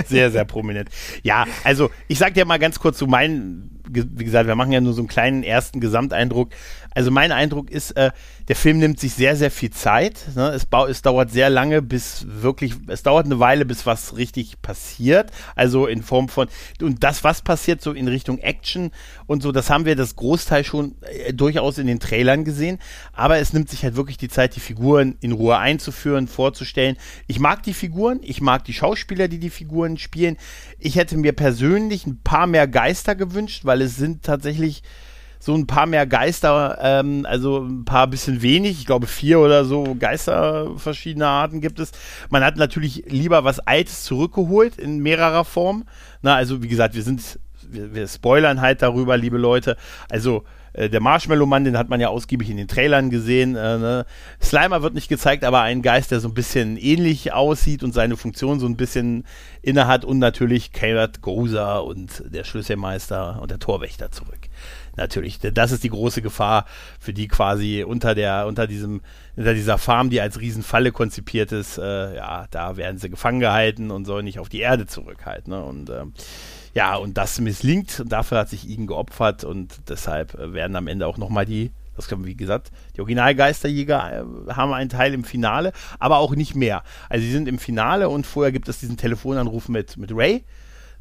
Sehr, 0.08 0.32
sehr 0.32 0.46
prominent. 0.46 0.90
Ja, 1.24 1.46
also 1.64 1.90
ich 2.08 2.20
sag 2.20 2.34
dir 2.34 2.46
mal 2.46 2.58
ganz 2.58 2.80
kurz 2.80 2.98
so 2.98 3.08
mein, 3.08 3.70
wie 3.90 4.24
gesagt, 4.24 4.48
wir 4.48 4.56
machen 4.56 4.72
ja 4.72 4.82
nur 4.82 4.94
so 4.94 5.02
einen 5.02 5.08
kleinen 5.08 5.44
ersten 5.44 5.80
Gesamteindruck. 5.80 6.50
Also 6.98 7.12
mein 7.12 7.32
Eindruck 7.32 7.70
ist, 7.70 7.92
äh, 7.92 8.12
der 8.48 8.56
Film 8.56 8.80
nimmt 8.80 9.00
sich 9.00 9.14
sehr, 9.14 9.36
sehr 9.36 9.52
viel 9.52 9.70
Zeit. 9.70 10.20
Ne? 10.36 10.50
Es, 10.50 10.66
es 10.90 11.02
dauert 11.04 11.30
sehr 11.30 11.50
lange, 11.50 11.84
bis 11.84 12.26
wirklich, 12.28 12.74
es 12.88 13.04
dauert 13.04 13.26
eine 13.26 13.40
Weile, 13.40 13.66
bis 13.66 13.86
was 13.86 14.18
richtig 14.18 14.62
passiert. 14.64 15.32
Also 15.56 15.86
in 15.86 16.02
Form 16.02 16.28
von, 16.28 16.48
und 16.82 17.04
das, 17.04 17.24
was 17.24 17.44
passiert 17.44 17.82
so 17.82 17.92
in 17.92 18.08
Richtung 18.08 18.40
Action 18.40 18.92
und 19.28 19.44
so, 19.44 19.52
das 19.52 19.70
haben 19.70 19.86
wir 19.86 19.96
das 19.96 20.16
Großteil 20.16 20.64
schon 20.64 20.96
äh, 21.02 21.34
durchaus 21.34 21.78
in 21.78 21.86
den 21.86 22.00
Trailern 22.00 22.46
gesehen. 22.46 22.80
Aber 23.14 23.38
es 23.38 23.54
nimmt 23.54 23.70
sich 23.70 23.84
halt 23.84 23.96
wirklich 23.96 24.18
die 24.18 24.30
Zeit, 24.30 24.56
die 24.56 24.60
Figuren 24.60 25.18
in 25.20 25.34
Ruhe 25.34 25.58
einzuführen, 25.58 26.28
vorzustellen. 26.28 26.98
Ich 27.28 27.40
mag 27.40 27.62
die 27.64 27.74
Figuren, 27.74 28.22
ich 28.24 28.42
mag 28.42 28.64
die 28.64 28.74
Schauspieler, 28.74 29.28
die 29.28 29.40
die 29.40 29.52
Figuren 29.52 29.98
spielen. 29.98 30.38
Ich 30.80 30.96
hätte 30.96 31.18
mir 31.18 31.34
persönlich 31.34 32.08
ein 32.08 32.22
paar 32.24 32.48
mehr 32.48 32.68
Geister 32.68 33.14
gewünscht, 33.14 33.66
weil 33.66 33.77
es 33.82 33.96
sind 33.96 34.24
tatsächlich 34.24 34.84
so 35.40 35.54
ein 35.54 35.68
paar 35.68 35.86
mehr 35.86 36.08
Geister, 36.08 36.78
ähm, 36.82 37.26
also 37.28 37.60
ein 37.60 37.86
paar 37.86 38.08
bisschen 38.08 38.42
wenig, 38.42 38.80
ich 38.80 38.86
glaube 38.86 39.08
vier 39.08 39.40
oder 39.40 39.66
so 39.66 39.96
Geister 39.98 40.78
verschiedener 40.78 41.28
Arten 41.28 41.62
gibt 41.62 41.80
es. 41.80 41.92
Man 42.30 42.44
hat 42.44 42.58
natürlich 42.58 43.04
lieber 43.08 43.44
was 43.44 43.60
Altes 43.60 44.04
zurückgeholt 44.04 44.78
in 44.78 45.00
mehrerer 45.00 45.46
Form. 45.46 45.86
Na, 46.22 46.36
also 46.36 46.64
wie 46.64 46.68
gesagt, 46.68 46.96
wir 46.96 47.04
sind, 47.04 47.40
wir, 47.72 47.94
wir 47.94 48.08
spoilern 48.08 48.62
halt 48.62 48.82
darüber, 48.82 49.18
liebe 49.18 49.38
Leute. 49.38 49.78
Also 50.10 50.44
äh, 50.74 50.90
der 50.90 51.02
Marshmallow-Mann, 51.02 51.64
den 51.64 51.78
hat 51.78 51.90
man 51.90 52.00
ja 52.00 52.10
ausgiebig 52.10 52.50
in 52.50 52.58
den 52.58 52.68
Trailern 52.68 53.10
gesehen. 53.10 53.56
Äh, 53.56 53.78
ne? 53.78 54.06
Slimer 54.42 54.82
wird 54.82 54.94
nicht 54.94 55.10
gezeigt, 55.10 55.44
aber 55.44 55.62
ein 55.62 55.82
Geist, 55.82 56.12
der 56.12 56.20
so 56.20 56.28
ein 56.28 56.34
bisschen 56.34 56.78
ähnlich 56.78 57.34
aussieht 57.34 57.84
und 57.84 57.94
seine 57.94 58.18
Funktion 58.18 58.60
so 58.60 58.68
ein 58.68 58.78
bisschen 58.78 59.26
innehat 59.62 60.06
und 60.06 60.20
natürlich 60.20 60.72
Karat 60.72 61.22
Goza 61.22 61.80
und 61.80 62.24
der 62.28 62.44
Schlüsselmeister 62.44 63.40
und 63.42 63.52
der 63.52 63.60
Torwächter 63.60 64.12
zurück 64.12 64.50
natürlich. 64.98 65.40
Das 65.40 65.72
ist 65.72 65.84
die 65.84 65.90
große 65.90 66.22
Gefahr, 66.22 66.66
für 67.00 67.14
die 67.14 67.28
quasi 67.28 67.86
unter 67.88 68.16
der, 68.16 68.48
unter 68.48 68.68
diesem, 68.68 69.02
unter 69.36 69.54
dieser 69.54 69.78
Farm, 69.78 70.10
die 70.10 70.20
als 70.20 70.42
Riesenfalle 70.42 70.92
konzipiert 70.92 71.52
ist, 71.52 71.78
äh, 71.78 72.16
ja, 72.16 72.48
da 72.52 72.76
werden 72.76 72.98
sie 72.98 73.10
gefangen 73.10 73.40
gehalten 73.40 73.92
und 73.92 74.06
sollen 74.06 74.26
nicht 74.26 74.40
auf 74.40 74.50
die 74.50 74.60
Erde 74.60 74.88
zurückhalten. 74.88 75.54
Ne? 75.54 75.64
Und 75.64 75.90
äh, 75.90 76.04
ja, 76.78 76.96
und 76.96 77.18
das 77.18 77.40
misslingt 77.40 78.00
und 78.00 78.12
dafür 78.12 78.38
hat 78.38 78.50
sich 78.50 78.70
Igen 78.70 78.86
geopfert 78.86 79.44
und 79.44 79.90
deshalb 79.90 80.36
äh, 80.36 80.54
werden 80.54 80.76
am 80.76 80.86
Ende 80.86 81.08
auch 81.08 81.18
nochmal 81.18 81.44
die, 81.44 81.72
das 81.96 82.08
können 82.08 82.24
wir, 82.24 82.30
wie 82.30 82.36
gesagt, 82.36 82.70
die 82.96 83.02
Originalgeisterjäger 83.02 84.24
äh, 84.48 84.54
haben 84.54 84.74
einen 84.74 84.92
Teil 84.92 85.12
im 85.16 85.24
Finale, 85.24 85.74
aber 85.98 86.20
auch 86.20 86.36
nicht 86.36 86.54
mehr. 86.54 86.84
Also 87.10 87.26
sie 87.26 87.32
sind 87.32 87.48
im 87.48 87.58
Finale 87.58 88.10
und 88.10 88.28
vorher 88.28 88.52
gibt 88.52 88.70
es 88.70 88.80
diesen 88.80 88.96
Telefonanruf 88.96 89.70
mit, 89.70 89.98
mit 89.98 90.12
Ray. 90.14 90.44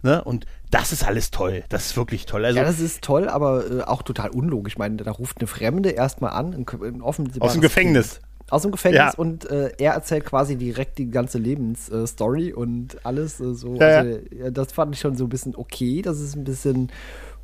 Ne? 0.03 0.25
Und 0.25 0.47
das 0.71 0.93
ist 0.93 1.07
alles 1.07 1.31
toll. 1.31 1.63
Das 1.69 1.85
ist 1.85 1.97
wirklich 1.99 2.25
toll. 2.25 2.47
Also, 2.47 2.59
ja, 2.59 2.65
das 2.65 2.81
ist 2.81 3.03
toll, 3.03 3.29
aber 3.29 3.71
äh, 3.71 3.83
auch 3.83 4.01
total 4.01 4.31
unlogisch. 4.31 4.75
Ich 4.75 4.79
meine, 4.79 4.97
da 4.97 5.11
ruft 5.11 5.41
eine 5.41 5.47
Fremde 5.47 5.91
erstmal 5.91 6.31
an, 6.31 6.55
in, 6.55 6.65
in 6.83 7.03
aus 7.03 7.17
dem 7.17 7.61
Gefängnis. 7.61 8.21
Aus 8.49 8.63
dem 8.63 8.71
Gefängnis 8.71 9.01
ja. 9.01 9.15
und 9.17 9.51
äh, 9.51 9.73
er 9.79 9.95
erzählt 9.95 10.25
quasi 10.25 10.57
direkt 10.57 10.99
die 10.99 11.11
ganze 11.11 11.39
Lebensstory 11.39 12.51
äh, 12.51 12.53
und 12.53 13.05
alles 13.05 13.41
äh, 13.41 13.55
so. 13.55 13.75
Ja, 13.75 13.87
also, 13.87 14.21
ja. 14.31 14.51
das 14.51 14.73
fand 14.73 14.95
ich 14.95 15.01
schon 15.01 15.17
so 15.17 15.25
ein 15.25 15.29
bisschen 15.29 15.57
okay. 15.57 16.01
Das 16.01 16.21
ist 16.21 16.37
ein 16.37 16.45
bisschen 16.45 16.91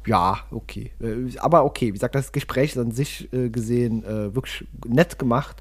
ja, 0.06 0.40
okay. 0.50 0.92
Äh, 1.00 1.38
aber 1.38 1.64
okay, 1.64 1.88
wie 1.88 1.92
gesagt, 1.92 2.14
das 2.14 2.32
Gespräch 2.32 2.72
ist 2.72 2.78
an 2.78 2.92
sich 2.92 3.32
äh, 3.32 3.48
gesehen 3.48 4.04
äh, 4.04 4.34
wirklich 4.34 4.66
nett 4.86 5.18
gemacht. 5.18 5.60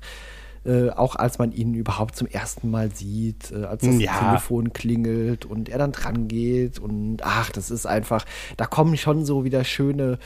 Auch 0.95 1.15
als 1.15 1.39
man 1.39 1.51
ihn 1.53 1.73
überhaupt 1.73 2.15
zum 2.15 2.27
ersten 2.27 2.69
Mal 2.69 2.91
sieht, 2.93 3.51
als 3.51 3.81
das. 3.81 3.97
Telefon 3.97 4.73
klingelt 4.73 5.43
und 5.43 5.69
er 5.69 5.79
dann 5.79 5.91
dran 5.91 6.27
geht 6.27 6.77
und 6.77 7.23
ach, 7.23 7.49
das 7.49 7.71
ist 7.71 7.87
einfach, 7.87 8.25
da 8.57 8.67
kommen 8.67 8.95
schon 8.95 9.25
so 9.25 9.43
wieder 9.43 9.63
schöne 9.63 10.19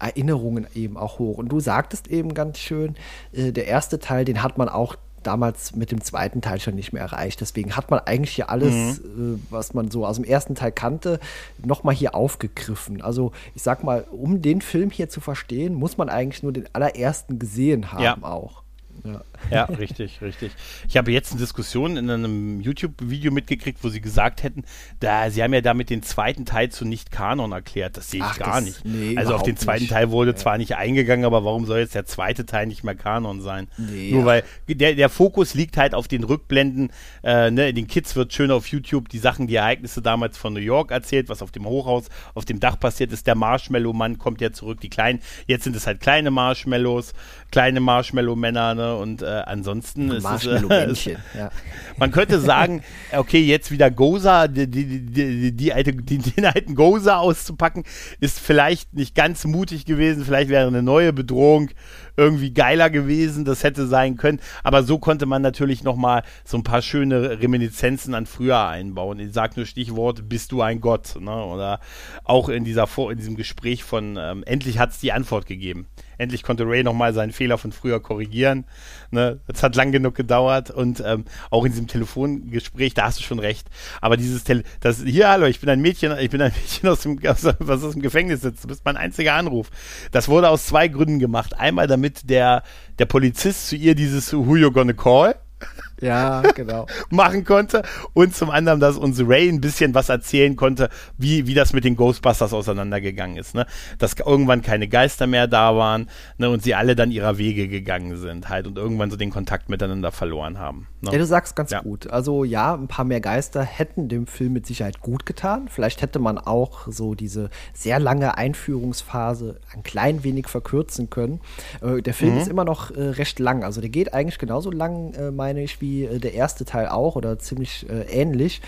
Erinnerungen 0.00 0.66
eben 0.74 0.96
auch 0.96 1.18
hoch. 1.18 1.38
Und 1.38 1.50
du 1.50 1.60
sagtest 1.60 2.08
eben 2.08 2.34
ganz 2.34 2.58
schön, 2.58 2.96
äh, 3.32 3.52
der 3.52 3.66
erste 3.66 3.98
Teil, 3.98 4.24
den 4.24 4.42
hat 4.42 4.58
man 4.58 4.68
auch 4.68 4.96
damals 5.22 5.74
mit 5.74 5.90
dem 5.90 6.00
zweiten 6.00 6.40
Teil 6.40 6.60
schon 6.60 6.74
nicht 6.74 6.92
mehr 6.92 7.02
erreicht. 7.02 7.40
Deswegen 7.40 7.76
hat 7.76 7.90
man 7.90 8.00
eigentlich 8.00 8.34
hier 8.34 8.50
alles, 8.50 9.02
mhm. 9.02 9.34
äh, 9.36 9.52
was 9.52 9.74
man 9.74 9.90
so 9.90 10.06
aus 10.06 10.16
dem 10.16 10.24
ersten 10.24 10.54
Teil 10.54 10.72
kannte, 10.72 11.20
nochmal 11.62 11.94
hier 11.94 12.14
aufgegriffen. 12.14 13.02
Also 13.02 13.32
ich 13.54 13.62
sag 13.62 13.84
mal, 13.84 14.04
um 14.10 14.42
den 14.42 14.60
Film 14.60 14.90
hier 14.90 15.08
zu 15.08 15.20
verstehen, 15.20 15.74
muss 15.74 15.98
man 15.98 16.08
eigentlich 16.08 16.42
nur 16.42 16.52
den 16.52 16.66
allerersten 16.72 17.38
gesehen 17.38 17.92
haben 17.92 18.02
ja. 18.02 18.16
auch. 18.22 18.62
Ja. 19.04 19.22
Ja, 19.50 19.64
richtig, 19.64 20.20
richtig. 20.22 20.52
Ich 20.88 20.96
habe 20.96 21.12
jetzt 21.12 21.32
eine 21.32 21.40
Diskussion 21.40 21.96
in 21.96 22.10
einem 22.10 22.60
YouTube-Video 22.60 23.32
mitgekriegt, 23.32 23.82
wo 23.82 23.88
sie 23.88 24.00
gesagt 24.00 24.42
hätten, 24.42 24.64
da, 25.00 25.30
sie 25.30 25.42
haben 25.42 25.54
ja 25.54 25.60
damit 25.60 25.90
den 25.90 26.02
zweiten 26.02 26.44
Teil 26.44 26.70
zu 26.70 26.84
Nicht-Kanon 26.84 27.52
erklärt. 27.52 27.96
Das 27.96 28.10
sehe 28.10 28.20
ich 28.20 28.26
Ach, 28.26 28.38
gar 28.38 28.56
das, 28.56 28.64
nicht. 28.64 28.84
Nee, 28.84 29.16
also 29.16 29.34
auf 29.34 29.42
den 29.42 29.56
zweiten 29.56 29.82
nicht. 29.82 29.92
Teil 29.92 30.10
wurde 30.10 30.32
ja. 30.32 30.36
zwar 30.36 30.58
nicht 30.58 30.76
eingegangen, 30.76 31.24
aber 31.24 31.44
warum 31.44 31.66
soll 31.66 31.78
jetzt 31.78 31.94
der 31.94 32.06
zweite 32.06 32.46
Teil 32.46 32.66
nicht 32.66 32.84
mehr 32.84 32.94
Kanon 32.94 33.40
sein? 33.40 33.68
Nee, 33.76 34.10
Nur 34.10 34.20
ja. 34.20 34.26
weil 34.26 34.44
der, 34.68 34.94
der 34.94 35.08
Fokus 35.08 35.54
liegt 35.54 35.76
halt 35.76 35.94
auf 35.94 36.08
den 36.08 36.24
Rückblenden. 36.24 36.90
Äh, 37.22 37.50
ne, 37.50 37.72
den 37.72 37.86
Kids 37.86 38.16
wird 38.16 38.32
schön 38.32 38.50
auf 38.50 38.66
YouTube 38.66 39.08
die 39.08 39.18
Sachen, 39.18 39.46
die 39.46 39.56
Ereignisse 39.56 40.02
damals 40.02 40.38
von 40.38 40.52
New 40.52 40.60
York 40.60 40.90
erzählt, 40.90 41.28
was 41.28 41.42
auf 41.42 41.50
dem 41.50 41.66
Hochhaus, 41.66 42.08
auf 42.34 42.44
dem 42.44 42.60
Dach 42.60 42.78
passiert 42.78 43.12
ist. 43.12 43.26
Der 43.26 43.34
Marshmallow-Mann 43.34 44.18
kommt 44.18 44.40
ja 44.40 44.52
zurück, 44.52 44.80
die 44.80 44.90
kleinen, 44.90 45.20
jetzt 45.46 45.64
sind 45.64 45.76
es 45.76 45.86
halt 45.86 46.00
kleine 46.00 46.30
Marshmallows, 46.30 47.12
kleine 47.50 47.80
Marshmallow-Männer, 47.80 48.74
ne? 48.74 48.96
Und 48.96 49.22
äh, 49.30 49.42
ansonsten 49.46 50.10
ist 50.10 50.24
es, 50.24 51.06
äh, 51.06 51.16
ja. 51.36 51.50
man 51.96 52.10
könnte 52.10 52.40
sagen, 52.40 52.82
okay, 53.12 53.40
jetzt 53.40 53.70
wieder 53.70 53.90
Goza, 53.90 54.48
die, 54.48 54.66
die, 54.66 55.06
die, 55.06 55.52
die, 55.52 55.72
alte, 55.72 55.94
den 55.94 56.44
alten 56.44 56.74
Goza 56.74 57.18
auszupacken, 57.18 57.84
ist 58.20 58.40
vielleicht 58.40 58.94
nicht 58.94 59.14
ganz 59.14 59.44
mutig 59.44 59.84
gewesen, 59.84 60.24
vielleicht 60.24 60.50
wäre 60.50 60.66
eine 60.66 60.82
neue 60.82 61.12
Bedrohung 61.12 61.70
irgendwie 62.16 62.52
geiler 62.52 62.90
gewesen, 62.90 63.44
das 63.44 63.62
hätte 63.64 63.86
sein 63.86 64.16
können, 64.16 64.40
aber 64.62 64.82
so 64.82 64.98
konnte 64.98 65.26
man 65.26 65.42
natürlich 65.42 65.84
nochmal 65.84 66.22
so 66.44 66.58
ein 66.58 66.64
paar 66.64 66.82
schöne 66.82 67.40
Reminiszenzen 67.40 68.14
an 68.14 68.26
früher 68.26 68.66
einbauen. 68.66 69.18
Ich 69.20 69.32
sag 69.32 69.56
nur 69.56 69.64
Stichwort, 69.64 70.28
bist 70.28 70.52
du 70.52 70.60
ein 70.60 70.80
Gott, 70.80 71.14
ne? 71.18 71.44
oder 71.44 71.80
auch 72.24 72.48
in, 72.48 72.64
dieser, 72.64 72.88
in 73.10 73.16
diesem 73.16 73.36
Gespräch 73.36 73.84
von, 73.84 74.18
ähm, 74.20 74.42
endlich 74.44 74.78
hat 74.78 74.90
es 74.90 74.98
die 74.98 75.12
Antwort 75.12 75.46
gegeben. 75.46 75.86
Endlich 76.20 76.42
konnte 76.42 76.64
Ray 76.66 76.82
nochmal 76.82 77.14
seinen 77.14 77.32
Fehler 77.32 77.58
von 77.58 77.72
früher 77.72 78.00
korrigieren. 78.00 78.64
Ne? 79.10 79.40
Das 79.46 79.62
hat 79.62 79.74
lang 79.74 79.90
genug 79.90 80.14
gedauert 80.14 80.70
und 80.70 81.02
ähm, 81.04 81.24
auch 81.50 81.64
in 81.64 81.72
diesem 81.72 81.86
Telefongespräch, 81.86 82.94
da 82.94 83.04
hast 83.04 83.18
du 83.18 83.22
schon 83.22 83.38
recht. 83.38 83.68
Aber 84.00 84.16
dieses 84.16 84.44
Tele 84.44 84.62
das 84.80 85.02
hier, 85.02 85.28
hallo, 85.28 85.46
ich 85.46 85.60
bin 85.60 85.70
ein 85.70 85.80
Mädchen, 85.80 86.16
ich 86.18 86.30
bin 86.30 86.42
ein 86.42 86.52
Mädchen 86.62 86.88
aus 86.88 87.00
dem, 87.00 87.18
aus, 87.26 87.44
was 87.58 87.82
aus 87.82 87.92
dem 87.92 88.02
Gefängnis 88.02 88.42
sitzt. 88.42 88.64
Du 88.64 88.68
bist 88.68 88.84
mein 88.84 88.96
einziger 88.96 89.34
Anruf. 89.34 89.70
Das 90.12 90.28
wurde 90.28 90.48
aus 90.48 90.66
zwei 90.66 90.88
Gründen 90.88 91.18
gemacht. 91.18 91.58
Einmal, 91.58 91.86
damit 91.86 92.28
der, 92.28 92.62
der 92.98 93.06
Polizist 93.06 93.68
zu 93.68 93.76
ihr 93.76 93.94
dieses 93.94 94.32
Who 94.32 94.56
you 94.56 94.70
gonna 94.70 94.92
call 94.92 95.34
ja, 96.00 96.42
genau. 96.54 96.86
machen 97.10 97.44
konnte. 97.44 97.82
Und 98.12 98.34
zum 98.34 98.50
anderen, 98.50 98.80
dass 98.80 98.96
uns 98.96 99.20
Ray 99.20 99.48
ein 99.48 99.60
bisschen 99.60 99.94
was 99.94 100.08
erzählen 100.08 100.56
konnte, 100.56 100.88
wie, 101.18 101.46
wie 101.46 101.54
das 101.54 101.72
mit 101.72 101.84
den 101.84 101.96
Ghostbusters 101.96 102.52
auseinandergegangen 102.52 103.36
ist. 103.36 103.54
Ne? 103.54 103.66
Dass 103.98 104.14
irgendwann 104.14 104.62
keine 104.62 104.88
Geister 104.88 105.26
mehr 105.26 105.46
da 105.46 105.76
waren 105.76 106.08
ne? 106.38 106.50
und 106.50 106.62
sie 106.62 106.74
alle 106.74 106.96
dann 106.96 107.10
ihrer 107.10 107.38
Wege 107.38 107.68
gegangen 107.68 108.16
sind 108.16 108.48
halt 108.48 108.66
und 108.66 108.78
irgendwann 108.78 109.10
so 109.10 109.16
den 109.16 109.30
Kontakt 109.30 109.68
miteinander 109.68 110.12
verloren 110.12 110.58
haben. 110.58 110.86
Ne? 111.02 111.12
Ja, 111.12 111.18
du 111.18 111.26
sagst 111.26 111.54
ganz 111.56 111.70
ja. 111.70 111.82
gut. 111.82 112.10
Also 112.10 112.44
ja, 112.44 112.74
ein 112.74 112.88
paar 112.88 113.04
mehr 113.04 113.20
Geister 113.20 113.62
hätten 113.62 114.08
dem 114.08 114.26
Film 114.26 114.54
mit 114.54 114.66
Sicherheit 114.66 115.00
gut 115.00 115.26
getan. 115.26 115.68
Vielleicht 115.68 116.02
hätte 116.02 116.18
man 116.18 116.38
auch 116.38 116.86
so 116.88 117.14
diese 117.14 117.50
sehr 117.74 117.98
lange 117.98 118.38
Einführungsphase 118.38 119.60
ein 119.74 119.82
klein 119.82 120.24
wenig 120.24 120.48
verkürzen 120.48 121.10
können. 121.10 121.40
Äh, 121.82 122.00
der 122.00 122.14
Film 122.14 122.34
mhm. 122.34 122.40
ist 122.40 122.48
immer 122.48 122.64
noch 122.64 122.90
äh, 122.90 123.02
recht 123.02 123.38
lang. 123.38 123.64
Also 123.64 123.80
der 123.80 123.90
geht 123.90 124.14
eigentlich 124.14 124.38
genauso 124.38 124.70
lang, 124.70 125.12
äh, 125.14 125.30
meine 125.30 125.62
ich, 125.62 125.80
wie 125.80 125.90
wie 125.90 126.04
äh, 126.04 126.18
der 126.18 126.34
erste 126.34 126.64
Teil 126.64 126.88
auch 126.88 127.16
oder 127.16 127.38
ziemlich 127.38 127.88
äh, 127.88 128.02
ähnlich. 128.02 128.60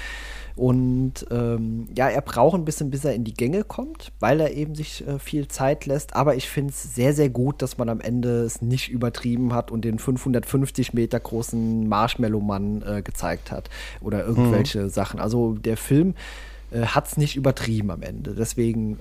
Und 0.57 1.27
ähm, 1.31 1.89
ja, 1.97 2.09
er 2.09 2.21
braucht 2.21 2.55
ein 2.55 2.65
bisschen, 2.65 2.91
bis 2.91 3.05
er 3.05 3.15
in 3.15 3.25
die 3.25 3.35
Gänge 3.35 3.65
kommt, 3.65 4.13
weil 4.21 4.41
er 4.41 4.53
eben 4.53 4.75
sich 4.75 5.07
äh, 5.07 5.19
viel 5.19 5.49
Zeit 5.49 5.87
lässt. 5.87 6.15
Aber 6.15 6.35
ich 6.35 6.49
finde 6.49 6.71
es 6.71 6.95
sehr, 6.95 7.15
sehr 7.15 7.31
gut, 7.31 7.63
dass 7.63 7.79
man 7.79 7.89
am 7.89 8.01
Ende 8.01 8.43
es 8.43 8.63
nicht 8.63 8.91
übertrieben 8.91 9.53
hat 9.53 9.71
und 9.71 9.85
den 9.85 9.99
550 9.99 10.93
Meter 10.93 11.21
großen 11.21 11.89
Marshmallow-Mann 11.89 12.83
äh, 12.83 13.03
gezeigt 13.03 13.51
hat 13.51 13.71
oder 14.01 14.25
irgendwelche 14.25 14.83
mhm. 14.83 14.89
Sachen. 14.91 15.21
Also 15.21 15.55
der 15.55 15.77
Film 15.77 16.15
äh, 16.73 16.87
hat 16.87 17.07
es 17.07 17.17
nicht 17.17 17.37
übertrieben 17.37 17.91
am 17.91 18.03
Ende. 18.03 18.35
Deswegen 18.35 18.99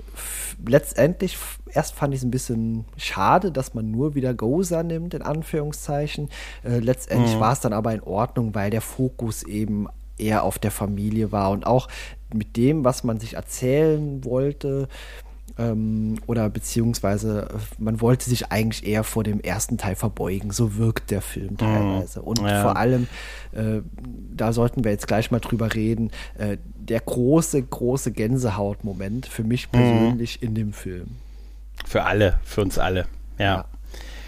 letztendlich, 0.64 1.38
erst 1.72 1.94
fand 1.94 2.14
ich 2.14 2.20
es 2.20 2.24
ein 2.24 2.30
bisschen 2.30 2.84
schade, 2.96 3.50
dass 3.50 3.74
man 3.74 3.90
nur 3.90 4.14
wieder 4.14 4.34
Goza 4.34 4.82
nimmt, 4.82 5.14
in 5.14 5.22
Anführungszeichen. 5.22 6.28
Äh, 6.64 6.78
letztendlich 6.78 7.36
mhm. 7.36 7.40
war 7.40 7.52
es 7.52 7.60
dann 7.60 7.72
aber 7.72 7.92
in 7.92 8.02
Ordnung, 8.02 8.54
weil 8.54 8.70
der 8.70 8.80
Fokus 8.80 9.42
eben 9.42 9.88
eher 10.22 10.44
auf 10.44 10.58
der 10.58 10.70
Familie 10.70 11.32
war 11.32 11.50
und 11.50 11.66
auch 11.66 11.88
mit 12.32 12.56
dem, 12.56 12.84
was 12.84 13.04
man 13.04 13.20
sich 13.20 13.34
erzählen 13.34 14.24
wollte, 14.24 14.88
ähm, 15.58 16.16
oder 16.26 16.48
beziehungsweise 16.48 17.48
äh, 17.52 17.58
man 17.78 18.00
wollte 18.00 18.28
sich 18.28 18.50
eigentlich 18.50 18.86
eher 18.86 19.04
vor 19.04 19.24
dem 19.24 19.40
ersten 19.40 19.78
Teil 19.78 19.96
verbeugen. 19.96 20.50
So 20.50 20.76
wirkt 20.76 21.10
der 21.10 21.20
Film 21.20 21.52
mhm. 21.52 21.58
teilweise. 21.58 22.22
Und 22.22 22.40
ja. 22.40 22.62
vor 22.62 22.76
allem, 22.76 23.06
äh, 23.52 23.80
da 24.34 24.52
sollten 24.52 24.84
wir 24.84 24.92
jetzt 24.92 25.06
gleich 25.06 25.30
mal 25.30 25.40
drüber 25.40 25.74
reden, 25.74 26.10
äh, 26.38 26.56
der 26.76 27.00
große, 27.00 27.62
große 27.62 28.12
Gänsehaut-Moment 28.12 29.26
für 29.26 29.44
mich 29.44 29.68
mhm. 29.68 29.76
persönlich 29.76 30.40
mhm. 30.40 30.48
in 30.48 30.54
dem 30.54 30.72
Film. 30.72 31.06
Für 31.84 32.04
alle, 32.04 32.38
für 32.44 32.62
uns 32.62 32.78
alle, 32.78 33.06
ja. 33.38 33.44
ja. 33.44 33.64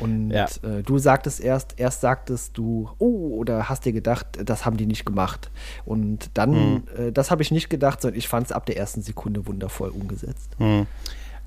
Und 0.00 0.30
ja. 0.30 0.46
äh, 0.62 0.82
du 0.82 0.98
sagtest 0.98 1.40
erst, 1.40 1.74
erst 1.78 2.00
sagtest 2.00 2.56
du, 2.58 2.90
oh, 2.98 3.36
oder 3.36 3.68
hast 3.68 3.84
dir 3.84 3.92
gedacht, 3.92 4.26
das 4.44 4.64
haben 4.64 4.76
die 4.76 4.86
nicht 4.86 5.04
gemacht. 5.04 5.50
Und 5.84 6.30
dann, 6.34 6.50
mhm. 6.50 6.82
äh, 6.96 7.12
das 7.12 7.30
habe 7.30 7.42
ich 7.42 7.50
nicht 7.50 7.70
gedacht, 7.70 8.02
sondern 8.02 8.18
ich 8.18 8.28
fand 8.28 8.46
es 8.46 8.52
ab 8.52 8.66
der 8.66 8.76
ersten 8.76 9.02
Sekunde 9.02 9.46
wundervoll 9.46 9.90
umgesetzt. 9.90 10.58
Mhm. 10.58 10.86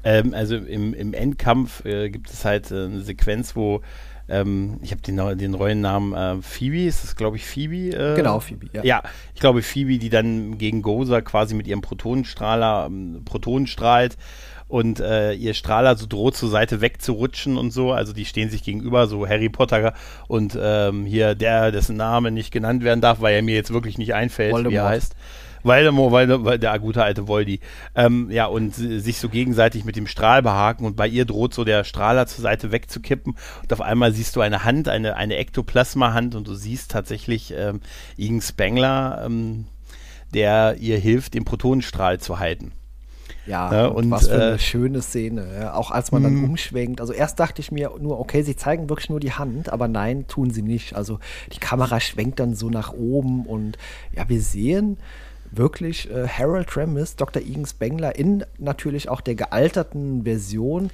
Ähm, 0.04 0.34
also 0.34 0.56
im, 0.56 0.94
im 0.94 1.14
Endkampf 1.14 1.84
äh, 1.86 2.10
gibt 2.10 2.30
es 2.30 2.46
halt 2.46 2.72
äh, 2.72 2.86
eine 2.86 3.02
Sequenz, 3.02 3.56
wo 3.56 3.82
ähm, 4.30 4.80
ich 4.82 4.92
habe 4.92 5.02
den, 5.02 5.38
den 5.38 5.54
Rollennamen 5.54 6.14
äh, 6.14 6.42
Phoebe, 6.42 6.86
ist 6.86 7.04
das 7.04 7.16
glaube 7.16 7.38
ich 7.38 7.46
Phoebe? 7.46 7.96
Äh? 7.96 8.16
Genau, 8.16 8.40
Phoebe, 8.40 8.68
ja. 8.74 8.84
Ja, 8.84 9.04
ich 9.34 9.40
glaube 9.40 9.62
Phoebe, 9.62 9.98
die 9.98 10.10
dann 10.10 10.58
gegen 10.58 10.82
Goza 10.82 11.22
quasi 11.22 11.56
mit 11.56 11.68
ihrem 11.68 11.82
Protonenstrahler 11.82 12.88
ähm, 12.88 13.22
Protonen 13.26 13.68
strahlt 13.68 14.18
und 14.68 15.00
äh, 15.00 15.34
ihr 15.34 15.54
Strahler 15.54 15.96
so 15.96 16.06
droht 16.08 16.36
zur 16.36 16.50
Seite 16.50 16.82
wegzurutschen 16.82 17.58
und 17.58 17.72
so. 17.72 17.92
Also 17.92 18.14
die 18.14 18.26
stehen 18.26 18.50
sich 18.50 18.64
gegenüber, 18.64 19.08
so 19.08 19.28
Harry 19.28 19.50
Potter 19.50 19.94
und 20.28 20.58
ähm, 20.60 21.06
hier 21.06 21.36
der, 21.36 21.72
dessen 21.72 21.98
Name 21.98 22.32
nicht 22.32 22.52
genannt 22.52 22.84
werden 22.84 23.02
darf, 23.02 23.22
weil 23.22 23.36
er 23.36 23.42
mir 23.42 23.56
jetzt 23.56 23.72
wirklich 23.72 23.98
nicht 23.98 24.14
einfällt, 24.14 24.54
Voldemort. 24.54 24.74
wie 24.74 24.78
er 24.78 24.90
heißt. 24.90 25.16
Voldemort, 25.64 26.12
weil, 26.12 26.46
weil 26.46 26.60
der 26.60 26.78
gute 26.80 27.04
alte 27.04 27.28
Voldy. 27.28 27.60
Ähm, 27.96 28.30
ja, 28.32 28.46
und 28.46 28.76
sich 28.76 29.20
so 29.20 29.30
gegenseitig 29.30 29.86
mit 29.86 29.96
dem 29.96 30.08
Strahl 30.08 30.42
behaken 30.42 30.86
und 30.86 30.96
bei 30.96 31.08
ihr 31.08 31.26
droht 31.26 31.54
so 31.54 31.64
der 31.64 31.84
Strahler 31.84 32.28
zur 32.28 32.44
Seite 32.44 32.72
wegzukippen 32.72 33.36
und 33.62 33.74
auf 33.74 33.82
einmal 33.82 34.14
siehst 34.14 34.36
du 34.36 34.42
eine 34.42 34.64
Hand, 34.64 34.88
eine, 34.88 35.16
eine 35.16 35.36
Ektoplasma-Hand 35.36 36.36
und 36.36 36.48
du 36.48 36.54
siehst 36.54 36.92
tatsächlich 36.92 37.54
ähm, 37.56 37.82
Igen 38.18 38.42
Spengler, 38.42 39.24
ähm, 39.26 39.66
der 40.34 40.76
ihr 40.80 40.98
hilft, 40.98 41.34
den 41.34 41.46
Protonenstrahl 41.46 42.20
zu 42.20 42.40
halten. 42.40 42.72
Ja, 43.46 43.72
ja 43.72 43.86
und, 43.88 44.06
und, 44.06 44.12
was 44.12 44.28
für 44.28 44.34
eine 44.34 44.54
äh, 44.54 44.60
schöne 44.60 45.02
Szene. 45.02 45.74
Auch 45.74 45.92
als 45.92 46.12
man 46.12 46.24
dann 46.24 46.36
mhm. 46.36 46.46
umschwenkt. 46.46 47.02
Also 47.02 47.14
erst 47.14 47.40
dachte 47.40 47.62
ich 47.62 47.72
mir 47.72 47.92
nur, 48.00 48.20
okay, 48.20 48.42
sie 48.42 48.56
zeigen 48.56 48.90
wirklich 48.90 49.10
nur 49.10 49.20
die 49.20 49.34
Hand, 49.34 49.70
aber 49.72 49.88
nein, 49.88 50.28
tun 50.28 50.52
sie 50.52 50.62
nicht. 50.62 50.96
Also 50.96 51.20
die 51.54 51.60
Kamera 51.60 52.00
schwenkt 52.00 52.40
dann 52.40 52.56
so 52.56 52.70
nach 52.70 52.94
oben 52.94 53.46
und 53.46 53.78
ja, 54.16 54.28
wir 54.28 54.42
sehen 54.42 54.98
wirklich 55.52 56.12
äh, 56.12 56.28
Harold 56.28 56.76
Ramis, 56.76 57.16
Dr. 57.16 57.42
Igen 57.42 57.66
Spengler 57.66 58.16
in 58.16 58.44
natürlich 58.58 59.10
auch 59.10 59.22
der 59.22 59.36
gealterten 59.36 60.24
Version 60.24 60.90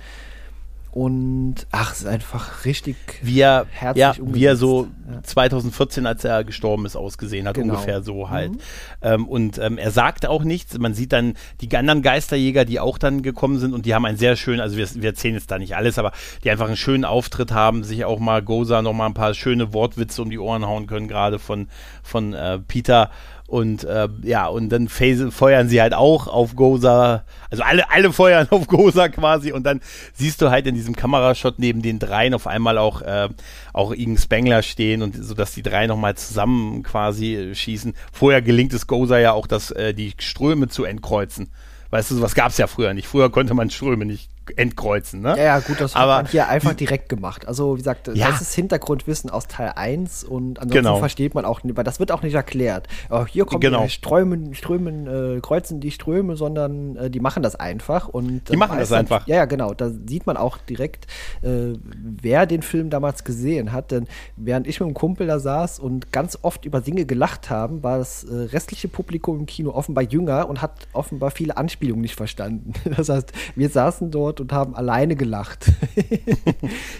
und 0.93 1.55
ach, 1.71 1.91
es 1.91 2.01
ist 2.01 2.05
einfach 2.05 2.65
richtig 2.65 2.97
wie 3.23 3.39
er, 3.39 3.65
herzlich 3.71 3.99
ja, 3.99 4.13
Wie 4.19 4.45
er 4.45 4.55
so 4.55 4.89
ja. 5.11 5.23
2014, 5.23 6.05
als 6.05 6.23
er 6.23 6.43
gestorben 6.43 6.85
ist, 6.85 6.95
ausgesehen 6.95 7.47
hat, 7.47 7.55
genau. 7.55 7.73
ungefähr 7.73 8.03
so 8.03 8.29
halt. 8.29 8.51
Mhm. 8.51 8.59
Ähm, 9.01 9.27
und 9.27 9.57
ähm, 9.57 9.79
er 9.79 9.89
sagt 9.89 10.27
auch 10.27 10.43
nichts. 10.43 10.77
Man 10.77 10.93
sieht 10.93 11.11
dann 11.11 11.33
die 11.61 11.75
anderen 11.75 12.03
Geisterjäger, 12.03 12.63
die 12.63 12.79
auch 12.79 12.99
dann 12.99 13.23
gekommen 13.23 13.57
sind 13.57 13.73
und 13.73 13.87
die 13.87 13.95
haben 13.95 14.05
einen 14.05 14.19
sehr 14.19 14.35
schönen, 14.35 14.59
also 14.59 14.77
wir, 14.77 14.87
wir 14.93 15.09
erzählen 15.09 15.33
jetzt 15.33 15.49
da 15.49 15.57
nicht 15.57 15.75
alles, 15.75 15.97
aber 15.97 16.11
die 16.43 16.51
einfach 16.51 16.67
einen 16.67 16.77
schönen 16.77 17.05
Auftritt 17.05 17.51
haben, 17.51 17.83
sich 17.83 18.05
auch 18.05 18.19
mal 18.19 18.43
Goza 18.43 18.83
noch 18.83 18.93
mal 18.93 19.07
ein 19.07 19.15
paar 19.15 19.33
schöne 19.33 19.73
Wortwitze 19.73 20.21
um 20.21 20.29
die 20.29 20.37
Ohren 20.37 20.63
hauen 20.63 20.85
können, 20.85 21.07
gerade 21.07 21.39
von, 21.39 21.69
von 22.03 22.33
äh, 22.33 22.59
Peter. 22.59 23.09
Und 23.53 23.83
äh, 23.83 24.09
ja, 24.23 24.47
und 24.47 24.69
dann 24.69 24.87
feuern 24.89 25.69
sie 25.69 25.79
halt 25.79 25.93
auch 25.93 26.25
auf 26.25 26.55
Goza. 26.55 27.23
Also 27.51 27.61
alle, 27.61 27.87
alle 27.91 28.11
feuern 28.11 28.47
auf 28.49 28.65
Goza 28.65 29.09
quasi. 29.09 29.51
Und 29.51 29.61
dann 29.61 29.79
siehst 30.15 30.41
du 30.41 30.49
halt 30.49 30.65
in 30.65 30.73
diesem 30.73 30.95
Kamerashot 30.95 31.59
neben 31.59 31.83
den 31.83 31.99
dreien 31.99 32.33
auf 32.33 32.47
einmal 32.47 32.79
auch, 32.79 33.03
äh, 33.03 33.29
auch 33.71 33.93
Igen 33.93 34.17
Spengler 34.17 34.63
stehen 34.63 35.03
und 35.03 35.15
so, 35.23 35.35
dass 35.35 35.53
die 35.53 35.61
drei 35.61 35.85
nochmal 35.85 36.15
zusammen 36.15 36.81
quasi 36.81 37.35
äh, 37.35 37.53
schießen. 37.53 37.93
Vorher 38.11 38.41
gelingt 38.41 38.73
es 38.73 38.87
Goza 38.87 39.19
ja 39.19 39.33
auch, 39.33 39.45
dass 39.45 39.69
äh, 39.69 39.93
die 39.93 40.13
Ströme 40.17 40.67
zu 40.67 40.83
entkreuzen. 40.83 41.51
Weißt 41.91 42.09
du, 42.09 42.15
sowas 42.15 42.33
gab 42.33 42.49
es 42.49 42.57
ja 42.57 42.65
früher 42.65 42.95
nicht. 42.95 43.07
Früher 43.07 43.29
konnte 43.29 43.53
man 43.53 43.69
Ströme 43.69 44.05
nicht 44.05 44.31
entkreuzen. 44.55 45.21
Ne? 45.21 45.29
Ja, 45.37 45.43
ja, 45.43 45.59
gut, 45.59 45.79
das 45.79 45.95
Aber 45.95 46.15
hat 46.15 46.23
man 46.23 46.31
hier 46.31 46.47
einfach 46.49 46.73
direkt 46.73 47.09
gemacht. 47.09 47.47
Also, 47.47 47.73
wie 47.75 47.77
gesagt, 47.79 48.07
Ja. 48.13 48.29
das 48.29 48.41
ist 48.41 48.53
Hintergrundwissen 48.53 49.29
aus 49.29 49.47
Teil 49.47 49.73
1 49.75 50.23
und 50.23 50.59
ansonsten 50.59 50.69
Genau. 50.83 50.97
versteht 50.99 51.33
man 51.35 51.45
auch 51.45 51.63
nicht, 51.63 51.77
weil 51.77 51.83
das 51.83 51.99
wird 51.99 52.11
auch 52.11 52.21
nicht 52.21 52.33
erklärt. 52.33 52.87
Oh, 53.09 53.25
hier 53.25 53.45
kommen 53.45 53.61
Genau. 53.61 53.83
die 53.83 53.89
Strömen, 53.89 54.53
Strömen, 54.55 55.07
äh, 55.37 55.39
kreuzen 55.41 55.79
die 55.79 55.91
Ströme, 55.91 56.35
sondern 56.35 56.95
äh, 56.97 57.09
die 57.09 57.19
machen 57.19 57.41
das 57.43 57.55
einfach. 57.55 58.07
Und 58.09 58.49
Die 58.49 58.57
machen 58.57 58.77
das 58.79 58.91
einfach. 58.91 59.27
Ja, 59.27 59.37
ja, 59.37 59.45
genau. 59.45 59.73
Da 59.73 59.89
sieht 59.89 60.25
man 60.25 60.37
auch 60.37 60.57
direkt, 60.57 61.07
äh, 61.41 61.73
wer 62.01 62.45
den 62.45 62.61
Film 62.61 62.89
damals 62.89 63.23
gesehen 63.23 63.71
hat. 63.71 63.91
Denn 63.91 64.07
während 64.35 64.67
ich 64.67 64.79
mit 64.79 64.89
dem 64.89 64.93
Kumpel 64.93 65.27
da 65.27 65.39
saß 65.39 65.79
und 65.79 66.11
ganz 66.11 66.37
oft 66.41 66.65
über 66.65 66.81
Dinge 66.81 67.05
gelacht 67.05 67.49
haben, 67.49 67.83
war 67.83 67.97
das 67.99 68.23
äh, 68.23 68.35
restliche 68.35 68.87
Publikum 68.87 69.39
im 69.39 69.45
Kino 69.45 69.71
offenbar 69.71 70.03
jünger 70.03 70.49
und 70.49 70.61
hat 70.61 70.87
offenbar 70.93 71.31
viele 71.31 71.57
Anspielungen 71.57 72.01
nicht 72.01 72.15
verstanden. 72.15 72.73
Das 72.95 73.09
heißt, 73.09 73.31
wir 73.55 73.69
saßen 73.69 74.11
dort 74.11 74.32
und 74.39 74.51
haben 74.51 74.75
alleine 74.75 75.15
gelacht. 75.15 75.71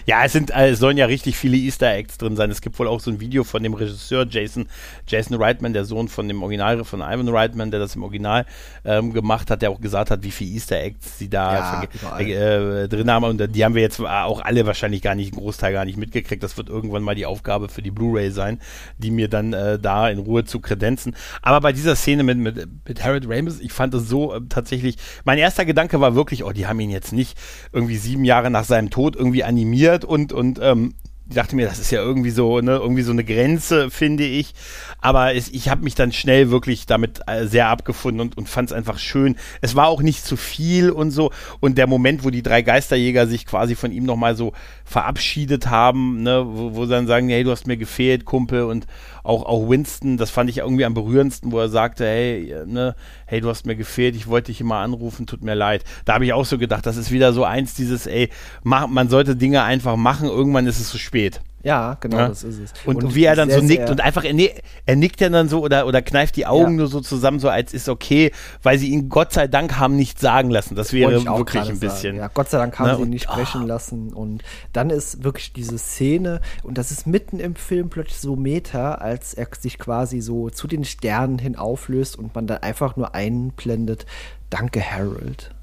Ja, 0.06 0.24
es 0.24 0.32
sind, 0.32 0.50
äh, 0.50 0.70
es 0.70 0.78
sollen 0.78 0.98
ja 0.98 1.06
richtig 1.06 1.36
viele 1.36 1.56
Easter 1.56 1.90
Eggs 1.90 2.18
drin 2.18 2.36
sein. 2.36 2.50
Es 2.50 2.60
gibt 2.60 2.78
wohl 2.78 2.88
auch 2.88 3.00
so 3.00 3.10
ein 3.10 3.20
Video 3.20 3.42
von 3.42 3.62
dem 3.62 3.72
Regisseur 3.72 4.26
Jason, 4.28 4.66
Jason 5.06 5.40
Reitman, 5.40 5.72
der 5.72 5.84
Sohn 5.84 6.08
von 6.08 6.28
dem 6.28 6.42
Original, 6.42 6.84
von 6.84 7.00
Ivan 7.00 7.28
Reitman, 7.28 7.70
der 7.70 7.80
das 7.80 7.96
im 7.96 8.02
Original 8.02 8.44
ähm, 8.84 9.12
gemacht 9.12 9.50
hat, 9.50 9.62
der 9.62 9.70
auch 9.70 9.80
gesagt 9.80 10.10
hat, 10.10 10.22
wie 10.22 10.30
viele 10.30 10.50
Easter 10.50 10.80
Eggs 10.80 11.18
sie 11.18 11.30
da 11.30 11.84
Ja, 11.94 12.18
äh, 12.18 12.88
drin 12.88 13.10
haben. 13.10 13.24
Und 13.24 13.54
die 13.54 13.64
haben 13.64 13.74
wir 13.74 13.82
jetzt 13.82 14.00
auch 14.00 14.42
alle 14.42 14.66
wahrscheinlich 14.66 15.00
gar 15.02 15.14
nicht, 15.14 15.32
einen 15.32 15.40
Großteil 15.40 15.72
gar 15.72 15.84
nicht 15.84 15.96
mitgekriegt. 15.96 16.42
Das 16.42 16.56
wird 16.56 16.68
irgendwann 16.68 17.02
mal 17.02 17.14
die 17.14 17.26
Aufgabe 17.26 17.68
für 17.68 17.82
die 17.82 17.90
Blu-ray 17.90 18.30
sein, 18.30 18.60
die 18.98 19.10
mir 19.10 19.28
dann 19.28 19.52
äh, 19.52 19.78
da 19.78 20.08
in 20.10 20.18
Ruhe 20.18 20.44
zu 20.44 20.60
kredenzen. 20.60 21.16
Aber 21.40 21.60
bei 21.60 21.72
dieser 21.72 21.96
Szene 21.96 22.22
mit, 22.22 22.38
mit, 22.38 22.68
mit 22.86 23.02
Harold 23.02 23.26
Ramis, 23.28 23.60
ich 23.60 23.72
fand 23.72 23.94
es 23.94 24.08
so 24.08 24.34
äh, 24.34 24.40
tatsächlich, 24.48 24.96
mein 25.24 25.38
erster 25.38 25.64
Gedanke 25.64 26.00
war 26.00 26.14
wirklich, 26.14 26.44
oh, 26.44 26.52
die 26.52 26.66
haben 26.66 26.80
ihn 26.80 26.90
jetzt 26.90 27.12
nicht 27.12 27.23
irgendwie 27.72 27.96
sieben 27.96 28.24
Jahre 28.24 28.50
nach 28.50 28.64
seinem 28.64 28.90
Tod 28.90 29.16
irgendwie 29.16 29.44
animiert 29.44 30.04
und, 30.04 30.32
und 30.32 30.58
ähm, 30.62 30.94
dachte 31.26 31.56
mir, 31.56 31.66
das 31.66 31.78
ist 31.78 31.90
ja 31.90 32.02
irgendwie 32.02 32.30
so, 32.30 32.60
ne, 32.60 32.72
irgendwie 32.72 33.02
so 33.02 33.12
eine 33.12 33.24
Grenze, 33.24 33.90
finde 33.90 34.24
ich. 34.24 34.54
Aber 35.00 35.34
es, 35.34 35.48
ich 35.48 35.68
habe 35.70 35.82
mich 35.82 35.94
dann 35.94 36.12
schnell 36.12 36.50
wirklich 36.50 36.84
damit 36.86 37.20
äh, 37.26 37.46
sehr 37.46 37.68
abgefunden 37.68 38.20
und, 38.20 38.36
und 38.36 38.48
fand 38.48 38.70
es 38.70 38.76
einfach 38.76 38.98
schön. 38.98 39.36
Es 39.62 39.74
war 39.74 39.88
auch 39.88 40.02
nicht 40.02 40.24
zu 40.24 40.36
viel 40.36 40.90
und 40.90 41.12
so. 41.12 41.30
Und 41.60 41.78
der 41.78 41.86
Moment, 41.86 42.24
wo 42.24 42.30
die 42.30 42.42
drei 42.42 42.60
Geisterjäger 42.60 43.26
sich 43.26 43.46
quasi 43.46 43.74
von 43.74 43.90
ihm 43.90 44.04
nochmal 44.04 44.36
so 44.36 44.52
verabschiedet 44.84 45.68
haben, 45.68 46.22
ne, 46.22 46.44
wo, 46.46 46.74
wo 46.74 46.84
sie 46.84 46.92
dann 46.92 47.06
sagen, 47.06 47.30
hey, 47.30 47.42
du 47.42 47.50
hast 47.50 47.66
mir 47.66 47.78
gefehlt, 47.78 48.26
Kumpel. 48.26 48.64
Und 48.64 48.86
auch, 49.22 49.46
auch 49.46 49.70
Winston, 49.70 50.18
das 50.18 50.30
fand 50.30 50.50
ich 50.50 50.58
irgendwie 50.58 50.84
am 50.84 50.92
berührendsten, 50.92 51.50
wo 51.50 51.58
er 51.58 51.70
sagte, 51.70 52.04
hey, 52.04 52.54
ne, 52.66 52.94
hey, 53.24 53.40
du 53.40 53.48
hast 53.48 53.64
mir 53.64 53.76
gefehlt, 53.76 54.14
ich 54.14 54.26
wollte 54.26 54.52
dich 54.52 54.60
immer 54.60 54.76
anrufen, 54.76 55.26
tut 55.26 55.42
mir 55.42 55.54
leid. 55.54 55.84
Da 56.04 56.14
habe 56.14 56.26
ich 56.26 56.34
auch 56.34 56.44
so 56.44 56.58
gedacht, 56.58 56.84
das 56.84 56.98
ist 56.98 57.10
wieder 57.10 57.32
so 57.32 57.44
eins 57.44 57.72
dieses, 57.72 58.06
ey, 58.06 58.28
mach, 58.62 58.86
man 58.88 59.08
sollte 59.08 59.36
Dinge 59.36 59.62
einfach 59.62 59.96
machen, 59.96 60.28
irgendwann 60.28 60.66
ist 60.66 60.78
es 60.78 60.90
zu 60.90 60.98
spät. 60.98 61.13
Ja, 61.62 61.96
genau, 61.98 62.18
Ja. 62.18 62.28
das 62.28 62.44
ist 62.44 62.58
es. 62.58 62.72
Und, 62.84 63.14
wie 63.14 63.24
er 63.24 63.36
dann 63.36 63.48
sehr, 63.48 63.60
so 63.60 63.64
nickt 63.64 63.88
und 63.88 64.02
einfach, 64.02 64.22
er, 64.22 64.34
ni- 64.34 64.50
er 64.84 64.96
nickt 64.96 65.22
ja 65.22 65.30
dann 65.30 65.48
so 65.48 65.62
oder, 65.62 65.86
oder 65.86 66.02
kneift 66.02 66.36
die 66.36 66.44
Augen 66.44 66.72
Ja. 66.72 66.76
nur 66.80 66.86
so 66.88 67.00
zusammen, 67.00 67.40
so 67.40 67.48
als 67.48 67.72
ist 67.72 67.88
okay, 67.88 68.32
weil 68.62 68.76
sie 68.78 68.90
ihn 68.90 69.08
Gott 69.08 69.32
sei 69.32 69.46
Dank 69.48 69.78
haben 69.78 69.96
nicht 69.96 70.20
sagen 70.20 70.50
lassen. 70.50 70.74
Das 70.74 70.92
wäre 70.92 71.24
wirklich 71.24 71.62
ein 71.70 71.80
bisschen. 71.80 72.02
Sagen. 72.02 72.16
Ja, 72.18 72.28
Gott 72.28 72.50
sei 72.50 72.58
Dank 72.58 72.78
haben 72.78 72.88
Ne, 72.88 72.92
sie 72.96 73.00
ihn 73.00 73.04
und- 73.04 73.10
nicht 73.10 73.22
sprechen 73.24 73.66
lassen. 73.66 74.12
Und 74.12 74.42
dann 74.74 74.90
ist 74.90 75.24
wirklich 75.24 75.54
diese 75.54 75.78
Szene, 75.78 76.42
und 76.64 76.76
das 76.76 76.90
ist 76.90 77.06
mitten 77.06 77.40
im 77.40 77.54
Film 77.56 77.88
plötzlich 77.88 78.18
so 78.20 78.36
Meta, 78.36 78.96
als 78.96 79.32
er 79.32 79.46
sich 79.58 79.78
quasi 79.78 80.20
so 80.20 80.50
zu 80.50 80.66
den 80.66 80.84
Sternen 80.84 81.38
hin 81.38 81.56
auflöst 81.56 82.18
und 82.18 82.34
man 82.34 82.46
dann 82.46 82.58
einfach 82.58 82.96
nur 82.96 83.14
einblendet, 83.14 84.04
danke 84.50 84.82
Harold. 84.82 85.53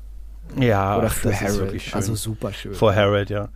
Ja, 0.60 0.98
Oder 0.98 1.10
für 1.10 1.30
das 1.30 1.42
ist 1.42 1.48
Harold. 1.48 1.60
wirklich 1.62 1.84
schön. 1.86 1.94
Also 1.94 2.16
super 2.16 2.52
schön. 2.54 2.74
Vor 2.74 2.94
Harold, 2.94 3.30
ja. 3.30 3.50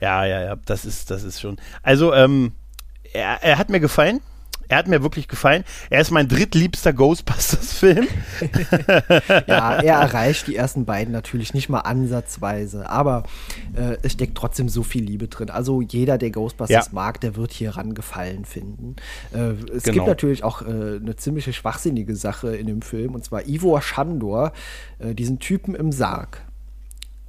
Ja, 0.00 0.24
ja, 0.24 0.40
ja, 0.42 0.56
das 0.66 0.84
ist, 0.84 1.10
das 1.10 1.22
ist 1.22 1.40
schon. 1.40 1.58
Also, 1.82 2.12
ähm, 2.14 2.52
er, 3.12 3.42
er 3.42 3.58
hat 3.58 3.68
mir 3.70 3.80
gefallen. 3.80 4.20
Er 4.70 4.76
hat 4.78 4.86
mir 4.86 5.02
wirklich 5.02 5.26
gefallen. 5.26 5.64
Er 5.90 6.00
ist 6.00 6.12
mein 6.12 6.28
drittliebster 6.28 6.92
Ghostbusters-Film. 6.92 8.06
Ja, 9.46 9.80
er 9.80 9.96
erreicht 9.96 10.46
die 10.46 10.54
ersten 10.54 10.84
beiden 10.84 11.12
natürlich 11.12 11.54
nicht 11.54 11.68
mal 11.68 11.80
ansatzweise, 11.80 12.88
aber 12.88 13.24
äh, 13.74 13.96
es 14.02 14.12
steckt 14.12 14.36
trotzdem 14.36 14.68
so 14.68 14.82
viel 14.84 15.02
Liebe 15.02 15.26
drin. 15.28 15.50
Also 15.50 15.80
jeder, 15.80 16.18
der 16.18 16.30
Ghostbusters 16.30 16.86
Ja. 16.86 16.92
mag, 16.92 17.20
der 17.20 17.34
wird 17.36 17.52
hier 17.52 17.76
ran 17.76 17.94
gefallen 17.94 18.44
finden. 18.44 18.94
Äh, 19.34 19.54
es 19.74 19.82
Genau. 19.82 19.94
gibt 19.94 20.06
natürlich 20.06 20.44
auch 20.44 20.62
äh, 20.62 20.66
eine 20.66 21.16
ziemliche 21.16 21.52
schwachsinnige 21.52 22.14
Sache 22.14 22.54
in 22.54 22.66
dem 22.68 22.82
Film, 22.82 23.14
und 23.16 23.24
zwar 23.24 23.46
Ivor 23.48 23.82
Shandor, 23.82 24.52
äh, 25.00 25.14
diesen 25.14 25.40
Typen 25.40 25.74
im 25.74 25.90
Sarg. 25.90 26.42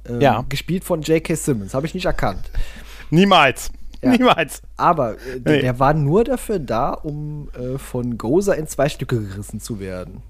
Ähm, 0.08 0.20
Ja. 0.20 0.44
Gespielt 0.48 0.84
von 0.84 1.02
J.K. 1.02 1.34
Simmons, 1.34 1.74
habe 1.74 1.86
ich 1.86 1.94
nicht 1.94 2.06
erkannt. 2.06 2.50
Niemals. 3.10 3.70
Ja. 4.02 4.10
Niemals. 4.10 4.62
Aber 4.76 5.12
äh, 5.12 5.40
der, 5.40 5.56
Nee. 5.56 5.60
der 5.62 5.78
war 5.78 5.94
nur 5.94 6.24
dafür 6.24 6.58
da, 6.58 6.90
um 6.92 7.48
äh, 7.58 7.78
von 7.78 8.18
Gozer 8.18 8.56
in 8.56 8.66
zwei 8.66 8.88
Stücke 8.88 9.20
gerissen 9.20 9.60
zu 9.60 9.78
werden. 9.78 10.22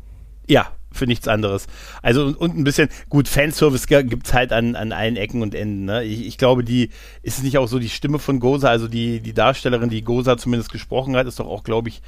Ja, 0.47 0.73
für 0.91 1.07
nichts 1.07 1.29
anderes. 1.29 1.67
Also 2.03 2.25
und, 2.27 2.37
und 2.37 2.59
ein 2.59 2.65
bisschen, 2.65 2.89
gut, 3.09 3.29
Fanservice 3.29 3.87
gibt 3.87 4.27
es 4.27 4.35
halt 4.35 4.53
an, 4.53 4.75
an 4.77 4.93
allen 4.93 5.17
Ecken 5.17 5.41
und 5.41 5.55
Enden. 5.55 5.87
Ne? 5.87 6.05
Ich, 6.05 6.27
ich 6.27 6.37
glaube, 6.37 6.65
die 6.65 6.91
ist 7.23 7.39
es 7.39 7.45
nicht 7.45 7.57
auch 7.59 7.69
so 7.69 7.79
die 7.79 7.89
Stimme 7.89 8.19
von 8.19 8.41
Goza, 8.41 8.69
also 8.69 8.89
die, 8.89 9.21
die 9.21 9.33
Darstellerin, 9.33 9.89
die 9.89 10.03
Goza 10.03 10.37
zumindest 10.37 10.71
gesprochen 10.71 11.17
hat, 11.17 11.27
ist 11.27 11.41
doch 11.41 11.47
auch, 11.49 11.63
glaube 11.65 11.89
ich, 11.89 12.03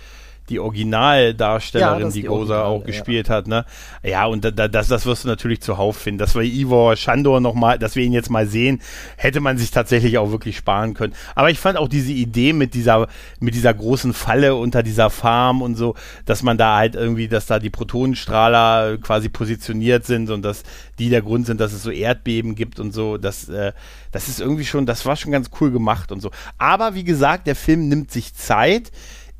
die 0.48 0.56
Ja, 0.56 0.62
Originaldarstellerin, 0.62 2.08
ist 2.08 2.14
die, 2.14 2.22
die 2.22 2.26
Goza 2.26 2.38
Originale, 2.38 2.64
auch 2.64 2.80
ja. 2.80 2.86
gespielt 2.86 3.30
hat. 3.30 3.46
Ne? 3.46 3.64
Ja, 4.02 4.26
und 4.26 4.44
da, 4.44 4.50
da, 4.50 4.68
das, 4.68 4.88
das 4.88 5.06
wirst 5.06 5.24
du 5.24 5.28
natürlich 5.28 5.60
zuhauf 5.60 5.96
finden. 5.96 6.18
Dass 6.18 6.34
wir 6.34 6.42
Ivor 6.42 6.96
Shandor 6.96 7.40
nochmal, 7.40 7.78
dass 7.78 7.96
wir 7.96 8.04
ihn 8.04 8.12
jetzt 8.12 8.30
mal 8.30 8.46
sehen, 8.46 8.80
hätte 9.16 9.40
man 9.40 9.58
sich 9.58 9.70
tatsächlich 9.70 10.18
auch 10.18 10.30
wirklich 10.30 10.56
sparen 10.56 10.94
können. 10.94 11.14
Aber 11.34 11.50
ich 11.50 11.58
fand 11.58 11.78
auch 11.78 11.88
diese 11.88 12.12
Idee 12.12 12.52
mit 12.52 12.74
dieser, 12.74 13.08
mit 13.40 13.54
dieser 13.54 13.72
großen 13.72 14.12
Falle 14.12 14.54
unter 14.54 14.82
dieser 14.82 15.10
Farm 15.10 15.62
und 15.62 15.76
so, 15.76 15.94
dass 16.26 16.42
man 16.42 16.58
da 16.58 16.76
halt 16.76 16.94
irgendwie, 16.94 17.28
dass 17.28 17.46
da 17.46 17.58
die 17.58 17.70
Protonenstrahler 17.70 18.98
quasi 18.98 19.28
positioniert 19.28 20.04
sind 20.04 20.30
und 20.30 20.42
dass 20.42 20.62
die 20.98 21.08
der 21.08 21.22
Grund 21.22 21.46
sind, 21.46 21.60
dass 21.60 21.72
es 21.72 21.82
so 21.82 21.90
Erdbeben 21.90 22.54
gibt 22.54 22.78
und 22.80 22.92
so, 22.92 23.18
das, 23.18 23.48
äh, 23.48 23.72
das 24.12 24.28
ist 24.28 24.40
irgendwie 24.40 24.64
schon, 24.64 24.86
das 24.86 25.06
war 25.06 25.16
schon 25.16 25.32
ganz 25.32 25.50
cool 25.60 25.70
gemacht 25.70 26.12
und 26.12 26.20
so. 26.20 26.30
Aber 26.58 26.94
wie 26.94 27.04
gesagt, 27.04 27.46
der 27.46 27.56
Film 27.56 27.88
nimmt 27.88 28.10
sich 28.10 28.34
Zeit 28.34 28.92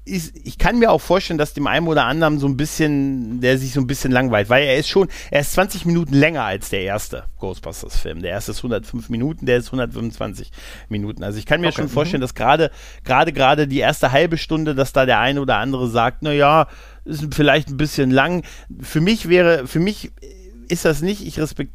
ist, 0.04 0.36
ich 0.44 0.58
kann 0.58 0.78
mir 0.78 0.90
auch 0.90 1.00
vorstellen, 1.00 1.38
dass 1.38 1.54
dem 1.54 1.66
einen 1.66 1.86
oder 1.88 2.04
anderen 2.04 2.38
so 2.38 2.46
ein 2.46 2.56
bisschen, 2.56 3.40
der 3.40 3.56
sich 3.56 3.72
so 3.72 3.80
ein 3.80 3.86
bisschen 3.86 4.12
langweilt, 4.12 4.50
weil 4.50 4.64
er 4.64 4.76
ist 4.76 4.88
schon, 4.88 5.08
er 5.30 5.40
ist 5.40 5.52
20 5.52 5.86
Minuten 5.86 6.14
länger 6.14 6.42
als 6.42 6.68
der 6.68 6.82
erste 6.82 7.24
Ghostbusters-Film. 7.38 8.20
Der 8.20 8.32
erste 8.32 8.52
ist 8.52 8.58
105 8.58 9.08
Minuten, 9.08 9.46
der 9.46 9.56
ist 9.56 9.66
125 9.66 10.50
Minuten. 10.88 11.24
Also 11.24 11.38
ich 11.38 11.46
kann 11.46 11.60
mir 11.60 11.68
Okay, 11.68 11.76
schon 11.76 11.84
mhm. 11.86 11.90
vorstellen, 11.90 12.20
dass 12.20 12.34
gerade, 12.34 12.70
gerade, 13.02 13.32
gerade 13.32 13.66
die 13.66 13.78
erste 13.78 14.12
halbe 14.12 14.36
Stunde, 14.36 14.74
dass 14.74 14.92
da 14.92 15.06
der 15.06 15.20
eine 15.20 15.40
oder 15.40 15.56
andere 15.56 15.88
sagt, 15.88 16.18
na 16.20 16.32
ja, 16.32 16.66
ist 17.06 17.34
vielleicht 17.34 17.70
ein 17.70 17.78
bisschen 17.78 18.10
lang. 18.10 18.44
Für 18.80 19.00
mich 19.00 19.28
wäre, 19.28 19.66
für 19.66 19.80
mich 19.80 20.12
ist 20.68 20.84
das 20.84 21.00
nicht, 21.00 21.26
ich 21.26 21.38
respekt, 21.40 21.72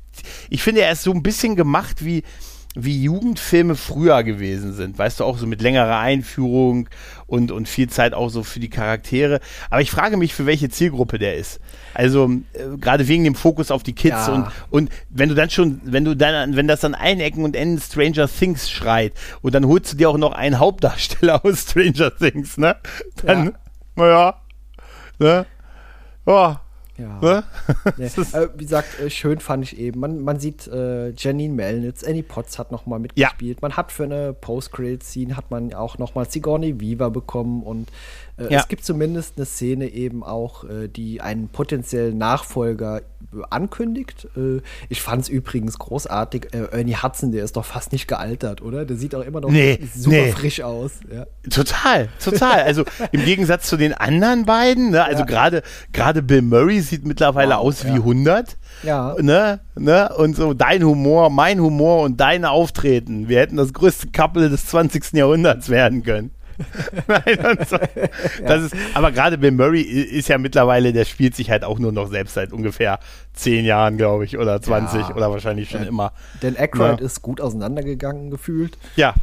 ich 0.50 0.62
finde, 0.62 0.82
er 0.82 0.92
ist 0.92 1.04
so 1.04 1.12
ein 1.12 1.24
bisschen 1.24 1.56
gemacht 1.56 2.04
wie, 2.06 2.24
wie 2.76 3.02
Jugendfilme 3.02 3.76
früher 3.76 4.24
gewesen 4.24 4.74
sind. 4.74 4.98
Weißt 4.98 5.20
du, 5.20 5.24
auch 5.24 5.40
so 5.40 5.48
mit 5.48 5.62
längerer 5.62 5.98
Einführung 5.98 6.88
und, 7.26 7.52
und 7.52 7.68
viel 7.68 7.90
Zeit 7.90 8.14
auch 8.14 8.30
so 8.30 8.44
für 8.44 8.60
die 8.60 8.70
Charaktere. 8.70 9.40
Aber 9.72 9.82
ich 9.82 9.90
frage 9.90 10.18
mich, 10.18 10.36
für 10.36 10.46
welche 10.46 10.70
Zielgruppe 10.70 11.18
der 11.18 11.36
ist. 11.36 11.60
Also, 11.96 12.30
äh, 12.54 12.78
gerade 12.78 13.08
wegen 13.08 13.24
dem 13.24 13.34
Fokus 13.34 13.72
auf 13.72 13.82
die 13.82 13.94
Kids 13.96 14.28
Ja. 14.28 14.34
und, 14.34 14.48
und 14.70 14.90
wenn 15.10 15.30
du 15.30 15.36
dann 15.36 15.50
schon, 15.50 15.82
wenn 15.84 16.06
du 16.06 16.16
dann, 16.16 16.36
an- 16.36 16.56
wenn 16.56 16.68
das 16.68 16.86
an 16.86 16.94
allen 16.94 17.20
Ecken 17.20 17.44
und 17.44 17.56
Enden 17.56 17.82
Stranger 17.82 18.28
Things 18.30 18.70
schreit 18.70 19.14
und 19.42 19.56
dann 19.56 19.66
holst 19.66 19.94
du 19.94 19.98
dir 19.98 20.10
auch 20.10 20.18
noch 20.18 20.34
einen 20.34 20.60
Hauptdarsteller 20.60 21.44
aus 21.46 21.62
Stranger 21.72 22.16
Things, 22.16 22.58
ne? 22.58 22.76
Dann, 23.26 23.46
Ja. 23.48 23.52
naja, 23.96 24.36
ne? 25.18 25.46
Oh, 26.28 26.54
Ja. 27.00 27.20
ne? 27.22 27.44
Nee, 27.98 28.06
äh, 28.34 28.50
wie 28.56 28.64
gesagt, 28.64 29.00
äh, 29.00 29.10
schön 29.10 29.40
fand 29.40 29.64
ich 29.64 29.80
eben. 29.80 30.00
Man, 30.00 30.22
man 30.22 30.40
sieht 30.40 30.68
äh, 30.68 31.12
Janine 31.12 31.54
Melnitz, 31.54 32.04
Annie 32.04 32.24
Potts 32.24 32.60
hat 32.60 32.72
noch 32.72 32.86
mal 32.86 33.00
mitgespielt. 33.00 33.62
Man 33.62 33.78
hat 33.78 33.92
für 33.92 34.04
eine 34.04 34.34
Post-Credit-Scene 34.34 35.36
hat 35.38 35.52
man 35.52 35.74
auch 35.74 35.98
noch 35.98 36.16
mal 36.16 36.30
Sigourney 36.30 36.80
Weaver 36.80 37.10
bekommen 37.10 37.64
und 37.64 37.90
äh, 38.40 38.54
Ja. 38.54 38.60
es 38.60 38.68
gibt 38.68 38.84
zumindest 38.86 39.34
eine 39.38 39.46
Szene 39.46 39.88
eben 39.90 40.24
auch, 40.24 40.64
äh, 40.64 40.88
die 40.88 41.22
einen 41.22 41.50
potenziellen 41.50 42.18
Nachfolger 42.18 42.98
äh, 43.02 43.02
ankündigt. 43.50 44.28
Äh, 44.38 44.62
ich 44.90 45.02
fand 45.02 45.24
es 45.24 45.30
übrigens 45.30 45.78
großartig. 45.78 46.54
Äh, 46.54 46.66
Ernie 46.72 46.96
Hudson, 46.96 47.32
der 47.32 47.44
ist 47.44 47.56
doch 47.58 47.66
fast 47.66 47.92
nicht 47.92 48.08
gealtert, 48.08 48.62
oder? 48.62 48.86
Der 48.86 48.98
sieht 48.98 49.14
auch 49.14 49.22
immer 49.24 49.42
noch 49.42 49.50
Nee, 49.52 49.80
super 49.96 50.16
nee. 50.16 50.32
frisch 50.32 50.62
aus. 50.62 50.92
Ja. 51.14 51.26
Total, 51.50 52.10
total. 52.24 52.62
Also 52.62 52.84
im 53.12 53.24
Gegensatz 53.26 53.68
zu 53.68 53.78
den 53.78 53.94
anderen 53.94 54.46
beiden, 54.46 54.92
ne, 54.92 55.04
also 55.04 55.20
Ja. 55.20 55.26
gerade 55.26 55.62
gerade 55.94 56.22
Bill 56.22 56.42
Murray 56.42 56.82
sieht 56.82 57.06
mittlerweile 57.06 57.56
Wow, 57.56 57.62
aus 57.62 57.84
wie 57.86 57.90
ja. 57.90 57.96
100. 57.96 58.58
Ja. 58.84 59.16
Ne, 59.20 59.60
ne, 59.76 60.10
und 60.18 60.36
so 60.36 60.54
dein 60.54 60.84
Humor, 60.84 61.30
mein 61.30 61.60
Humor 61.60 62.04
und 62.04 62.20
dein 62.20 62.46
Auftreten. 62.46 63.28
Wir 63.28 63.40
hätten 63.40 63.58
das 63.58 63.74
größte 63.74 64.08
Couple 64.16 64.50
des 64.50 64.66
20. 64.68 65.14
Jahrhunderts 65.14 65.70
werden 65.70 66.04
können. 66.04 66.32
Nein, 67.08 67.58
so. 67.68 67.78
das 68.46 68.64
ist, 68.64 68.76
aber 68.94 69.12
gerade 69.12 69.38
Bill 69.38 69.52
Murray 69.52 69.82
ist 69.82 70.28
ja 70.28 70.38
mittlerweile, 70.38 70.94
der 70.94 71.06
spielt 71.06 71.36
sich 71.36 71.50
halt 71.50 71.64
auch 71.64 71.80
nur 71.80 71.92
noch 71.92 72.08
selbst 72.10 72.34
seit 72.34 72.52
ungefähr 72.52 73.00
zehn 73.34 73.66
Jahren, 73.66 73.98
glaube 73.98 74.26
ich, 74.26 74.38
oder 74.38 74.62
20 74.62 75.02
ja. 75.02 75.16
oder 75.16 75.32
wahrscheinlich 75.32 75.70
schon 75.70 75.84
ja. 75.84 75.88
immer. 75.88 76.14
Denn 76.42 76.58
Aykroyd 76.58 77.00
ja. 77.00 77.06
ist 77.06 77.22
gut 77.22 77.42
auseinandergegangen 77.42 78.30
gefühlt. 78.30 78.78
Ja, 78.96 79.14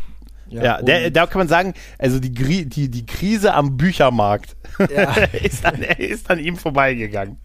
ja, 0.49 0.81
der, 0.81 1.11
da 1.11 1.27
kann 1.27 1.40
man 1.40 1.49
sagen, 1.49 1.75
also 1.99 2.20
die, 2.20 2.31
die, 2.31 2.88
die 2.88 3.07
Krise 3.07 3.53
am 3.53 3.77
Büchermarkt 3.77 4.57
ist, 5.42 5.64
an, 5.66 5.83
ist 5.83 6.31
an 6.31 6.38
ihm 6.38 6.57
vorbeigegangen. 6.57 7.38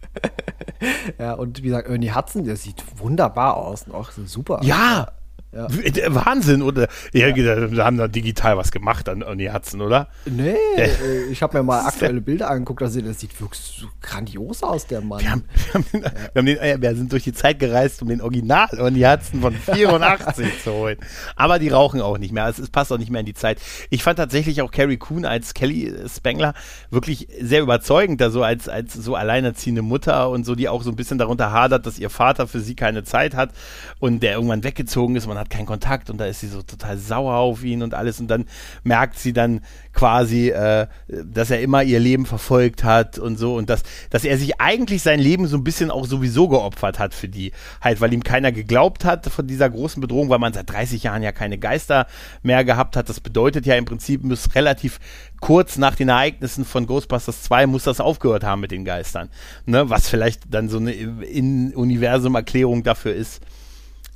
ja, 1.18 1.34
und 1.34 1.58
wie 1.58 1.66
gesagt, 1.66 1.88
Ernie 1.88 2.12
Hudson, 2.12 2.44
der 2.44 2.56
sieht 2.56 2.84
wunderbar 2.96 3.56
aus 3.56 3.84
und 3.84 3.94
auch 3.94 4.12
super. 4.12 4.60
Ja, 4.62 5.08
ja. 5.52 5.68
Wahnsinn, 6.14 6.62
oder? 6.62 6.88
Ja, 7.12 7.28
ja. 7.28 7.84
haben 7.84 7.98
da 7.98 8.08
digital 8.08 8.56
was 8.56 8.72
gemacht 8.72 9.08
an 9.10 9.20
Ernie 9.20 9.50
Hudson, 9.50 9.82
oder? 9.82 10.08
Nee, 10.24 10.56
der, 10.76 10.86
äh, 10.86 11.24
ich 11.30 11.42
habe 11.42 11.58
mir 11.58 11.62
mal 11.62 11.80
aktuelle 11.86 12.22
Bilder 12.22 12.48
angeguckt, 12.50 12.80
das 12.80 12.94
sieht 12.94 13.38
wirklich 13.38 13.60
so 13.60 13.86
grandios 14.00 14.62
aus, 14.62 14.86
der 14.86 15.02
Mann. 15.02 15.20
Wir, 15.20 15.30
haben, 15.30 15.44
wir, 15.52 15.74
haben 15.74 15.84
den, 15.92 16.02
ja. 16.02 16.10
wir, 16.10 16.38
haben 16.38 16.46
den, 16.46 16.58
äh, 16.58 16.76
wir, 16.80 16.96
sind 16.96 17.12
durch 17.12 17.24
die 17.24 17.34
Zeit 17.34 17.58
gereist, 17.58 18.00
um 18.00 18.08
den 18.08 18.22
Original 18.22 18.68
Ernie 18.72 19.06
Hudson 19.06 19.42
von 19.42 19.52
84 19.74 20.62
zu 20.64 20.72
holen. 20.72 20.98
Aber 21.36 21.58
die 21.58 21.68
rauchen 21.68 22.00
auch 22.00 22.16
nicht 22.16 22.32
mehr, 22.32 22.48
es, 22.48 22.58
es, 22.58 22.70
passt 22.70 22.90
auch 22.90 22.98
nicht 22.98 23.10
mehr 23.10 23.20
in 23.20 23.26
die 23.26 23.34
Zeit. 23.34 23.58
Ich 23.90 24.02
fand 24.02 24.18
tatsächlich 24.18 24.62
auch 24.62 24.70
Carrie 24.70 24.96
Coon 24.96 25.26
als 25.26 25.52
Kelly 25.52 25.94
Spengler 26.08 26.54
wirklich 26.90 27.28
sehr 27.40 27.60
überzeugend, 27.60 28.22
da 28.22 28.30
so 28.30 28.42
als, 28.42 28.70
als 28.70 28.94
so 28.94 29.16
alleinerziehende 29.16 29.82
Mutter 29.82 30.30
und 30.30 30.44
so, 30.44 30.54
die 30.54 30.70
auch 30.70 30.82
so 30.82 30.90
ein 30.90 30.96
bisschen 30.96 31.18
darunter 31.18 31.52
hadert, 31.52 31.84
dass 31.84 31.98
ihr 31.98 32.08
Vater 32.08 32.46
für 32.46 32.60
sie 32.60 32.74
keine 32.74 33.04
Zeit 33.04 33.34
hat 33.34 33.50
und 33.98 34.22
der 34.22 34.32
irgendwann 34.32 34.64
weggezogen 34.64 35.14
ist. 35.16 35.26
Man 35.26 35.41
hat 35.42 35.50
keinen 35.50 35.66
Kontakt 35.66 36.10
und 36.10 36.18
da 36.18 36.26
ist 36.26 36.40
sie 36.40 36.48
so 36.48 36.62
total 36.62 36.96
sauer 36.96 37.34
auf 37.34 37.62
ihn 37.62 37.82
und 37.82 37.94
alles 37.94 38.20
und 38.20 38.28
dann 38.28 38.46
merkt 38.82 39.18
sie 39.18 39.32
dann 39.32 39.60
quasi, 39.92 40.48
äh, 40.48 40.86
dass 41.08 41.50
er 41.50 41.60
immer 41.60 41.82
ihr 41.82 42.00
Leben 42.00 42.26
verfolgt 42.26 42.84
hat 42.84 43.18
und 43.18 43.38
so 43.38 43.56
und 43.56 43.68
dass, 43.68 43.82
dass 44.10 44.24
er 44.24 44.38
sich 44.38 44.60
eigentlich 44.60 45.02
sein 45.02 45.20
Leben 45.20 45.46
so 45.46 45.56
ein 45.56 45.64
bisschen 45.64 45.90
auch 45.90 46.06
sowieso 46.06 46.48
geopfert 46.48 46.98
hat 46.98 47.14
für 47.14 47.28
die, 47.28 47.52
halt, 47.80 48.00
weil 48.00 48.12
ihm 48.12 48.24
keiner 48.24 48.52
geglaubt 48.52 49.04
hat 49.04 49.26
von 49.26 49.46
dieser 49.46 49.68
großen 49.68 50.00
Bedrohung, 50.00 50.30
weil 50.30 50.38
man 50.38 50.52
seit 50.52 50.70
30 50.70 51.02
Jahren 51.02 51.22
ja 51.22 51.32
keine 51.32 51.58
Geister 51.58 52.06
mehr 52.42 52.64
gehabt 52.64 52.96
hat. 52.96 53.08
Das 53.08 53.20
bedeutet 53.20 53.66
ja 53.66 53.74
im 53.74 53.84
Prinzip, 53.84 54.22
muss 54.24 54.54
relativ 54.54 54.98
kurz 55.40 55.76
nach 55.76 55.96
den 55.96 56.08
Ereignissen 56.08 56.64
von 56.64 56.86
Ghostbusters 56.86 57.42
2 57.42 57.66
muss 57.66 57.84
das 57.84 58.00
aufgehört 58.00 58.44
haben 58.44 58.60
mit 58.60 58.70
den 58.70 58.84
Geistern. 58.84 59.28
Ne? 59.66 59.90
Was 59.90 60.08
vielleicht 60.08 60.42
dann 60.48 60.68
so 60.68 60.78
eine 60.78 60.92
In-Universum-Erklärung 60.92 62.82
dafür 62.84 63.14
ist. 63.14 63.42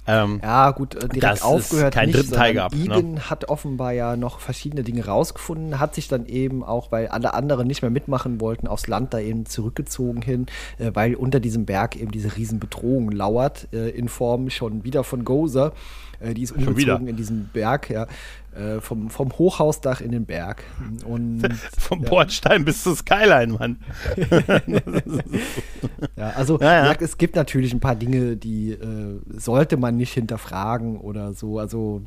Ähm, 0.06 0.40
ja, 0.42 0.70
gut, 0.70 0.94
äh, 0.94 1.08
direkt 1.08 1.42
aufgehört 1.42 1.94
kein 1.94 2.08
nicht, 2.08 2.18
dritten 2.18 2.34
Teil 2.34 2.54
gehabt. 2.54 2.74
Egan 2.74 3.14
ne? 3.14 3.30
hat 3.30 3.48
offenbar 3.48 3.92
ja 3.92 4.16
noch 4.16 4.40
verschiedene 4.40 4.84
Dinge 4.84 5.04
rausgefunden, 5.06 5.80
hat 5.80 5.94
sich 5.94 6.08
dann 6.08 6.26
eben 6.26 6.62
auch, 6.62 6.92
weil 6.92 7.08
alle 7.08 7.34
anderen 7.34 7.66
nicht 7.66 7.82
mehr 7.82 7.90
mitmachen 7.90 8.40
wollten, 8.40 8.68
aufs 8.68 8.86
Land 8.86 9.14
da 9.14 9.18
eben 9.18 9.46
zurückgezogen 9.46 10.22
hin, 10.22 10.46
äh, 10.78 10.90
weil 10.94 11.14
unter 11.14 11.40
diesem 11.40 11.66
Berg 11.66 11.96
eben 11.96 12.12
diese 12.12 12.36
Riesenbedrohung 12.36 13.10
lauert, 13.10 13.68
äh, 13.72 13.90
in 13.90 14.08
Form 14.08 14.50
schon 14.50 14.84
wieder 14.84 15.02
von 15.02 15.24
Gozer. 15.24 15.72
Äh, 16.20 16.34
die 16.34 16.42
ist 16.42 16.52
umgezogen 16.52 17.08
in 17.08 17.16
diesen 17.16 17.50
Berg, 17.52 17.90
ja. 17.90 18.06
Äh, 18.56 18.80
vom, 18.80 19.10
vom 19.10 19.32
Hochhausdach 19.32 20.00
in 20.00 20.12
den 20.12 20.24
Berg. 20.24 20.64
Und, 21.04 21.46
vom 21.78 22.02
ja. 22.02 22.08
Bordstein 22.08 22.64
bis 22.64 22.82
zur 22.82 22.96
Skyline, 22.96 23.52
Mann. 23.52 23.78
ja, 26.16 26.30
also 26.30 26.58
ja, 26.60 26.86
ja. 26.86 26.94
Es 26.98 27.18
gibt 27.18 27.36
natürlich 27.36 27.74
ein 27.74 27.80
paar 27.80 27.96
Dinge, 27.96 28.36
die 28.36 28.70
äh, 28.70 29.20
sollte 29.36 29.76
man 29.76 29.96
nicht 29.96 30.14
hinterfragen 30.14 30.96
oder 30.96 31.34
so. 31.34 31.58
Also 31.58 32.02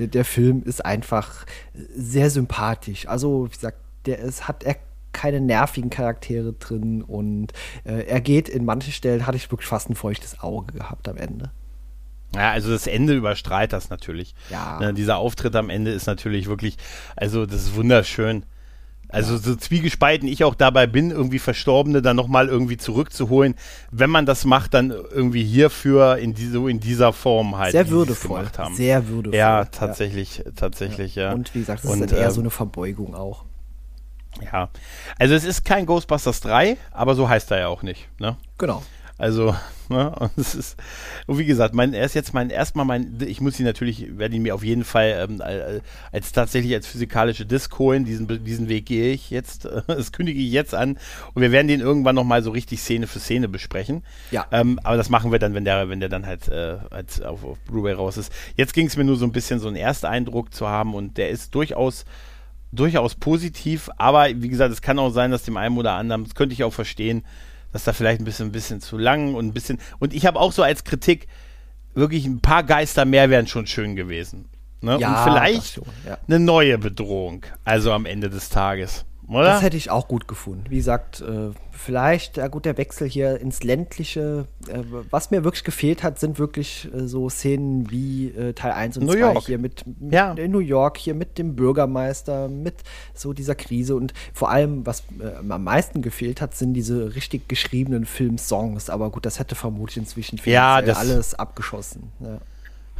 der, 0.00 0.08
der 0.08 0.24
Film 0.24 0.62
ist 0.64 0.84
einfach 0.84 1.46
sehr 1.94 2.30
sympathisch. 2.30 3.06
Also, 3.06 3.46
wie 3.46 3.54
gesagt, 3.54 3.78
der 4.06 4.18
ist, 4.18 4.48
hat 4.48 4.64
er 4.64 4.76
keine 5.12 5.40
nervigen 5.40 5.90
Charaktere 5.90 6.52
drin 6.52 7.02
und 7.02 7.52
äh, 7.84 8.06
er 8.06 8.20
geht 8.20 8.48
in 8.48 8.64
manchen 8.64 8.92
Stellen, 8.92 9.26
hatte 9.26 9.36
ich 9.36 9.50
wirklich 9.52 9.68
fast 9.68 9.88
ein 9.88 9.94
feuchtes 9.94 10.40
Auge 10.40 10.74
gehabt 10.74 11.08
am 11.08 11.16
Ende. 11.16 11.52
Ja, 12.34 12.50
also 12.50 12.70
das 12.70 12.86
Ende 12.86 13.14
überstrahlt 13.14 13.72
das 13.72 13.90
natürlich. 13.90 14.34
Ja. 14.50 14.78
Ne, 14.80 14.94
dieser 14.94 15.18
Auftritt 15.18 15.56
am 15.56 15.70
Ende 15.70 15.92
ist 15.92 16.06
natürlich 16.06 16.48
wirklich, 16.48 16.76
also 17.16 17.46
das 17.46 17.62
ist 17.62 17.76
wunderschön. 17.76 18.44
Also 19.08 19.34
ja. 19.34 19.38
so 19.38 19.54
zwiegespalten 19.54 20.28
ich 20.28 20.42
auch 20.42 20.54
dabei 20.54 20.86
bin, 20.86 21.10
irgendwie 21.10 21.38
Verstorbene 21.38 22.02
dann 22.02 22.16
nochmal 22.16 22.48
irgendwie 22.48 22.76
zurückzuholen, 22.76 23.54
wenn 23.90 24.10
man 24.10 24.26
das 24.26 24.44
macht, 24.44 24.74
dann 24.74 24.90
irgendwie 24.90 25.44
hierfür 25.44 26.18
in, 26.18 26.34
die, 26.34 26.46
so 26.48 26.66
in 26.66 26.80
dieser 26.80 27.12
Form 27.12 27.56
halt. 27.56 27.72
Sehr 27.72 27.88
würdevoll. 27.88 28.38
Gemacht 28.38 28.58
haben. 28.58 28.74
Sehr 28.74 29.08
würdevoll. 29.08 29.38
Ja, 29.38 29.64
tatsächlich, 29.66 30.38
ja. 30.38 30.50
tatsächlich, 30.56 31.14
ja. 31.14 31.32
Und 31.32 31.54
wie 31.54 31.60
gesagt, 31.60 31.84
es 31.84 31.90
ist 31.90 32.00
dann 32.00 32.18
eher 32.18 32.26
äh, 32.26 32.30
so 32.30 32.40
eine 32.40 32.50
Verbeugung 32.50 33.14
auch. 33.14 33.44
Ja, 34.42 34.68
also 35.18 35.34
es 35.34 35.44
ist 35.44 35.64
kein 35.64 35.86
Ghostbusters 35.86 36.40
3, 36.40 36.76
aber 36.90 37.14
so 37.14 37.28
heißt 37.28 37.50
er 37.52 37.60
ja 37.60 37.68
auch 37.68 37.82
nicht, 37.82 38.08
ne? 38.18 38.36
Genau. 38.58 38.82
Also, 39.18 39.56
ne, 39.88 40.10
und 40.10 40.30
es 40.36 40.54
ist, 40.54 40.76
und 41.26 41.38
wie 41.38 41.46
gesagt, 41.46 41.74
mein, 41.74 41.94
er 41.94 42.04
ist 42.04 42.14
jetzt 42.14 42.34
mein, 42.34 42.50
erstmal 42.50 42.84
mein, 42.84 43.18
ich 43.26 43.40
muss 43.40 43.58
ihn 43.58 43.64
natürlich, 43.64 44.18
werde 44.18 44.36
ihn 44.36 44.42
mir 44.42 44.54
auf 44.54 44.62
jeden 44.62 44.84
Fall 44.84 45.28
ähm, 45.28 45.82
als 46.12 46.32
tatsächlich 46.32 46.74
als 46.74 46.86
physikalische 46.86 47.46
Disk 47.46 47.78
holen, 47.78 48.04
diesen, 48.04 48.44
diesen 48.44 48.68
Weg 48.68 48.86
gehe 48.86 49.12
ich 49.12 49.30
jetzt, 49.30 49.66
das 49.86 50.12
kündige 50.12 50.38
ich 50.38 50.52
jetzt 50.52 50.74
an 50.74 50.98
und 51.32 51.40
wir 51.40 51.50
werden 51.50 51.68
den 51.68 51.80
irgendwann 51.80 52.14
nochmal 52.14 52.42
so 52.42 52.50
richtig 52.50 52.80
Szene 52.80 53.06
für 53.06 53.20
Szene 53.20 53.48
besprechen. 53.48 54.02
Ja. 54.30 54.46
Ähm, 54.50 54.78
aber 54.82 54.96
das 54.96 55.08
machen 55.08 55.32
wir 55.32 55.38
dann, 55.38 55.54
wenn 55.54 55.64
der, 55.64 55.88
wenn 55.88 56.00
der 56.00 56.10
dann 56.10 56.26
halt 56.26 56.48
äh, 56.48 56.76
als 56.90 57.22
auf, 57.22 57.42
auf 57.42 57.58
Blu-ray 57.60 57.94
raus 57.94 58.18
ist. 58.18 58.30
Jetzt 58.56 58.74
ging 58.74 58.86
es 58.86 58.96
mir 58.96 59.04
nur 59.04 59.16
so 59.16 59.24
ein 59.24 59.32
bisschen 59.32 59.60
so 59.60 59.68
einen 59.68 59.76
Ersteindruck 59.76 60.52
zu 60.52 60.68
haben 60.68 60.94
und 60.94 61.16
der 61.16 61.30
ist 61.30 61.54
durchaus 61.54 62.04
durchaus 62.72 63.14
positiv, 63.14 63.88
aber 63.96 64.26
wie 64.28 64.48
gesagt, 64.48 64.72
es 64.72 64.82
kann 64.82 64.98
auch 64.98 65.10
sein, 65.10 65.30
dass 65.30 65.44
dem 65.44 65.56
einen 65.56 65.78
oder 65.78 65.92
anderen, 65.92 66.24
das 66.24 66.34
könnte 66.34 66.52
ich 66.52 66.64
auch 66.64 66.74
verstehen, 66.74 67.24
dass 67.76 67.84
da 67.84 67.92
vielleicht 67.92 68.22
ein 68.22 68.24
bisschen, 68.24 68.48
ein 68.48 68.52
bisschen 68.52 68.80
zu 68.80 68.96
lang 68.96 69.34
und 69.34 69.46
ein 69.46 69.52
bisschen. 69.52 69.78
Und 69.98 70.14
ich 70.14 70.24
habe 70.24 70.40
auch 70.40 70.50
so 70.50 70.62
als 70.62 70.82
Kritik, 70.84 71.28
wirklich 71.94 72.24
ein 72.24 72.40
paar 72.40 72.62
Geister 72.62 73.04
mehr 73.04 73.28
wären 73.28 73.46
schon 73.46 73.66
schön 73.66 73.96
gewesen. 73.96 74.46
Ne? 74.80 74.98
Ja, 74.98 75.10
und 75.10 75.30
vielleicht 75.30 75.74
schon, 75.74 75.84
ja. 76.06 76.16
eine 76.26 76.40
neue 76.40 76.78
Bedrohung, 76.78 77.44
also 77.64 77.92
am 77.92 78.06
Ende 78.06 78.30
des 78.30 78.48
Tages. 78.48 79.04
Oder? 79.28 79.44
Das 79.44 79.62
hätte 79.62 79.76
ich 79.76 79.90
auch 79.90 80.06
gut 80.06 80.28
gefunden. 80.28 80.64
Wie 80.68 80.76
gesagt, 80.76 81.20
äh, 81.20 81.50
vielleicht, 81.72 82.36
ja 82.36 82.46
gut, 82.46 82.64
der 82.64 82.78
Wechsel 82.78 83.08
hier 83.08 83.40
ins 83.40 83.64
ländliche. 83.64 84.46
Äh, 84.68 84.82
was 85.10 85.30
mir 85.30 85.42
wirklich 85.42 85.64
gefehlt 85.64 86.02
hat, 86.04 86.20
sind 86.20 86.38
wirklich 86.38 86.88
äh, 86.94 87.08
so 87.08 87.28
Szenen 87.28 87.90
wie 87.90 88.32
Teil 88.54 88.72
1 88.72 88.98
und 88.98 89.06
New 89.06 89.12
2 89.12 89.18
York. 89.18 89.46
hier 89.46 89.58
mit, 89.58 89.84
mit 90.00 90.12
ja. 90.12 90.32
in 90.32 90.52
New 90.52 90.60
York, 90.60 90.98
hier 90.98 91.14
mit 91.14 91.38
dem 91.38 91.56
Bürgermeister, 91.56 92.48
mit 92.48 92.74
so 93.14 93.32
dieser 93.32 93.54
Krise. 93.54 93.96
Und 93.96 94.14
vor 94.32 94.50
allem, 94.50 94.86
was 94.86 95.02
am 95.48 95.64
meisten 95.64 96.02
gefehlt 96.02 96.40
hat, 96.40 96.54
sind 96.54 96.74
diese 96.74 97.14
richtig 97.14 97.48
geschriebenen 97.48 98.04
Filmsongs. 98.06 98.90
Aber 98.90 99.10
gut, 99.10 99.26
das 99.26 99.38
hätte 99.38 99.54
vermutlich 99.54 99.96
inzwischen 99.96 100.38
ja, 100.44 100.76
alles 100.76 101.34
abgeschossen. 101.34 102.12
Ja. 102.20 102.38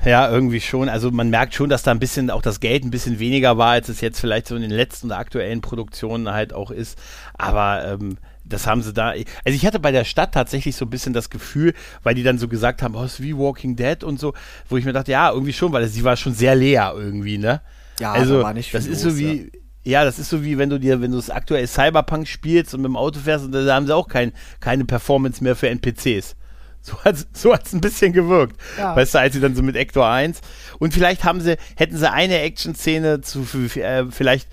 Ja, 0.04 0.30
irgendwie 0.30 0.60
schon. 0.60 0.88
Also 0.88 1.10
man 1.10 1.30
merkt 1.30 1.54
schon, 1.54 1.68
dass 1.68 1.82
da 1.82 1.90
ein 1.90 1.98
bisschen 1.98 2.30
auch 2.30 2.42
das 2.42 2.60
Geld 2.60 2.84
ein 2.84 2.90
bisschen 2.90 3.18
weniger 3.18 3.58
war, 3.58 3.70
als 3.70 3.88
es 3.88 4.00
jetzt 4.00 4.20
vielleicht 4.20 4.46
so 4.46 4.54
in 4.54 4.62
den 4.62 4.70
letzten 4.70 5.08
oder 5.08 5.18
aktuellen 5.18 5.60
Produktionen 5.60 6.30
halt 6.32 6.52
auch 6.52 6.70
ist. 6.70 6.98
Aber 7.34 7.84
ähm, 7.84 8.18
das 8.44 8.66
haben 8.66 8.82
sie 8.82 8.92
da. 8.92 9.10
Also 9.10 9.26
ich 9.44 9.66
hatte 9.66 9.80
bei 9.80 9.90
der 9.90 10.04
Stadt 10.04 10.32
tatsächlich 10.32 10.76
so 10.76 10.84
ein 10.84 10.90
bisschen 10.90 11.12
das 11.12 11.30
Gefühl, 11.30 11.74
weil 12.02 12.14
die 12.14 12.22
dann 12.22 12.38
so 12.38 12.48
gesagt 12.48 12.82
haben, 12.82 12.94
oh, 12.94 13.04
ist 13.04 13.22
wie 13.22 13.36
Walking 13.36 13.76
Dead 13.76 14.04
und 14.04 14.20
so, 14.20 14.34
wo 14.68 14.76
ich 14.76 14.84
mir 14.84 14.92
dachte, 14.92 15.12
ja, 15.12 15.30
irgendwie 15.32 15.52
schon, 15.52 15.72
weil 15.72 15.86
sie 15.88 16.04
war 16.04 16.16
schon 16.16 16.34
sehr 16.34 16.54
leer 16.54 16.94
irgendwie, 16.96 17.38
ne? 17.38 17.60
Ja, 17.98 18.12
also 18.12 18.42
war 18.42 18.54
nicht 18.54 18.70
viel 18.70 18.78
das 18.78 18.86
ist 18.86 19.02
los, 19.04 19.14
so 19.14 19.18
wie. 19.18 19.36
Ja. 19.36 19.60
Ja, 19.86 20.04
das 20.04 20.18
ist 20.18 20.30
so 20.30 20.42
wie 20.42 20.58
wenn 20.58 20.68
du 20.68 20.80
dir, 20.80 21.00
wenn 21.00 21.12
du 21.12 21.16
das 21.16 21.30
aktuell 21.30 21.64
Cyberpunk 21.64 22.26
spielst 22.26 22.74
und 22.74 22.80
mit 22.80 22.88
dem 22.88 22.96
Auto 22.96 23.20
fährst 23.20 23.44
und 23.44 23.52
da 23.52 23.72
haben 23.72 23.86
sie 23.86 23.94
auch 23.94 24.08
kein, 24.08 24.32
keine 24.58 24.84
Performance 24.84 25.44
mehr 25.44 25.54
für 25.54 25.68
NPCs. 25.68 26.34
So 26.86 27.02
hat 27.02 27.16
so 27.32 27.52
hat's 27.52 27.72
ein 27.72 27.80
bisschen 27.80 28.12
gewirkt. 28.12 28.60
Ja. 28.78 28.94
Weißt 28.94 29.14
du, 29.14 29.18
als 29.18 29.34
sie 29.34 29.40
dann 29.40 29.56
so 29.56 29.62
mit 29.62 29.74
Ector 29.74 30.08
1 30.08 30.40
und 30.78 30.94
vielleicht 30.94 31.24
haben 31.24 31.40
sie 31.40 31.56
hätten 31.74 31.96
sie 31.96 32.08
eine 32.08 32.38
Action-Szene 32.38 33.22
zu 33.22 33.44
äh, 33.74 34.04
vielleicht 34.10 34.48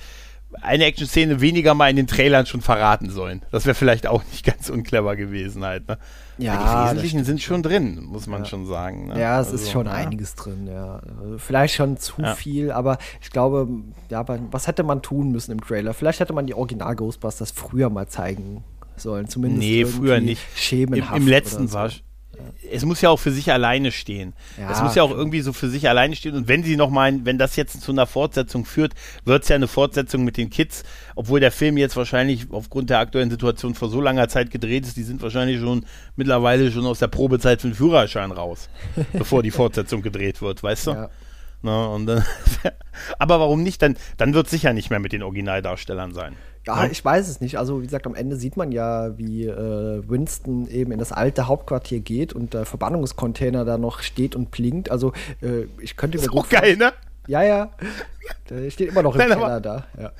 eine 0.62 0.86
Action-Szene 0.86 1.42
weniger 1.42 1.74
mal 1.74 1.90
in 1.90 1.96
den 1.96 2.08
Trailern 2.08 2.46
schon 2.46 2.62
verraten 2.62 3.10
sollen. 3.10 3.44
Das 3.52 3.66
wäre 3.66 3.76
vielleicht 3.76 4.08
auch 4.08 4.24
nicht 4.32 4.46
ganz 4.46 4.70
unclever 4.70 5.16
gewesen 5.16 5.64
halt, 5.64 5.88
ne? 5.88 5.98
Ja, 6.40 6.56
die 6.58 6.90
Wesentlichen 6.90 7.24
sind 7.24 7.42
schon 7.44 7.62
drin, 7.62 8.04
muss 8.06 8.26
man 8.26 8.42
ja. 8.42 8.46
schon 8.46 8.66
sagen. 8.66 9.10
Ne? 9.10 9.20
Ja, 9.20 9.40
es 9.40 9.52
also, 9.52 9.58
ist 9.58 9.72
schon 9.72 9.86
ja. 9.86 9.92
einiges 9.92 10.34
drin, 10.34 10.68
ja. 10.68 11.00
Vielleicht 11.38 11.76
schon 11.76 11.98
zu 11.98 12.24
ja. 12.24 12.34
viel, 12.34 12.72
aber 12.72 12.98
ich 13.22 13.30
glaube, 13.30 13.68
ja, 14.10 14.26
was 14.50 14.66
hätte 14.66 14.82
man 14.82 15.04
tun 15.04 15.32
müssen 15.32 15.52
im 15.52 15.62
Trailer? 15.62 15.94
Vielleicht 15.94 16.20
hätte 16.20 16.34
man 16.34 16.48
die 16.48 16.56
Original 16.56 16.96
Ghostbusters 16.96 17.52
früher 17.52 17.92
mal 17.92 18.08
zeigen 18.08 18.64
sollen, 18.96 19.28
zumindest. 19.28 19.60
Nee, 19.60 19.86
früher 19.86 20.20
nicht. 20.20 20.42
Schemenhaft 20.56 21.16
Im, 21.16 21.24
im 21.24 21.28
letzten 21.28 21.68
so. 21.68 21.76
war 21.76 21.92
es 22.74 22.86
muss 22.86 23.02
ja 23.02 23.10
auch 23.10 23.20
für 23.20 23.32
sich 23.32 23.52
alleine 23.52 23.92
stehen. 23.92 24.34
Ja, 24.58 24.72
es 24.72 24.82
muss 24.82 24.96
ja 24.96 25.04
auch 25.04 25.12
irgendwie 25.12 25.42
so 25.42 25.54
für 25.54 25.70
sich 25.70 25.88
alleine 25.88 26.16
stehen. 26.16 26.36
Und 26.36 26.48
wenn 26.48 26.64
sie 26.64 26.76
noch 26.76 26.90
mal, 26.90 27.14
wenn 27.24 27.38
das 27.38 27.56
jetzt 27.56 27.82
zu 27.82 27.92
einer 27.92 28.08
Fortsetzung 28.08 28.66
führt, 28.66 28.94
wird 29.26 29.44
es 29.44 29.50
ja 29.50 29.56
eine 29.56 29.68
Fortsetzung 29.68 30.24
mit 30.24 30.38
den 30.38 30.50
Kids, 30.50 30.84
obwohl 31.16 31.40
der 31.40 31.52
Film 31.52 31.78
jetzt 31.78 31.96
wahrscheinlich 31.96 32.48
aufgrund 32.52 32.90
der 32.90 33.00
aktuellen 33.00 33.30
Situation 33.30 33.76
vor 33.76 33.90
so 33.90 34.02
langer 34.02 34.28
Zeit 34.28 34.52
gedreht 34.52 34.86
ist, 34.86 34.98
die 34.98 35.04
sind 35.04 35.22
wahrscheinlich 35.22 35.60
schon 35.60 35.86
mittlerweile 36.16 36.72
schon 36.72 36.86
aus 36.86 37.00
der 37.00 37.08
Probezeit 37.08 37.62
für 37.62 37.68
den 37.68 37.76
Führerschein 37.76 38.32
raus, 38.32 38.70
bevor 39.14 39.44
die 39.44 39.52
Fortsetzung 39.52 40.02
gedreht 40.02 40.42
wird, 40.42 40.64
weißt 40.64 40.88
du? 40.88 40.92
Ja. 40.92 41.10
Ne, 41.62 41.90
und 41.90 42.08
dann, 42.08 42.26
aber 43.20 43.40
warum 43.40 43.64
nicht? 43.64 43.82
Dann, 43.82 43.96
dann 44.18 44.34
wird 44.34 44.48
es 44.48 44.52
sicher 44.52 44.74
nicht 44.74 44.90
mehr 44.90 45.00
mit 45.00 45.14
den 45.14 45.24
Originaldarstellern 45.24 46.14
sein. 46.14 46.36
Ja, 46.66 46.86
ich 46.86 47.04
weiß 47.04 47.28
es 47.28 47.42
nicht. 47.42 47.58
Also, 47.58 47.82
wie 47.82 47.86
gesagt, 47.86 48.08
am 48.08 48.16
Ende 48.16 48.38
sieht 48.38 48.56
man 48.56 48.72
ja, 48.72 49.18
wie 49.18 49.46
äh, 49.46 50.02
Winston 50.08 50.68
eben 50.70 50.92
in 50.94 51.00
das 51.00 51.12
alte 51.12 51.48
Hauptquartier 51.48 52.00
geht 52.00 52.32
und 52.32 52.54
der 52.54 52.66
Verbannungscontainer 52.66 53.66
da 53.66 53.78
noch 53.78 54.02
steht 54.02 54.36
und 54.36 54.50
blinkt. 54.50 54.90
Also, 54.90 55.12
äh, 55.42 55.66
ich 55.82 55.98
könnte 55.98 56.18
mir 56.18 56.24
ist 56.24 56.32
auch 56.32 56.48
geil, 56.48 56.78
ne? 56.78 56.94
Ja, 57.28 57.44
ja. 57.44 57.72
Der 58.50 58.70
steht 58.70 58.90
immer 58.90 59.04
noch 59.04 59.16
im 59.16 59.20
Nein, 59.20 59.30
Keller 59.30 59.62
da. 59.62 59.88
Ja. 60.00 60.12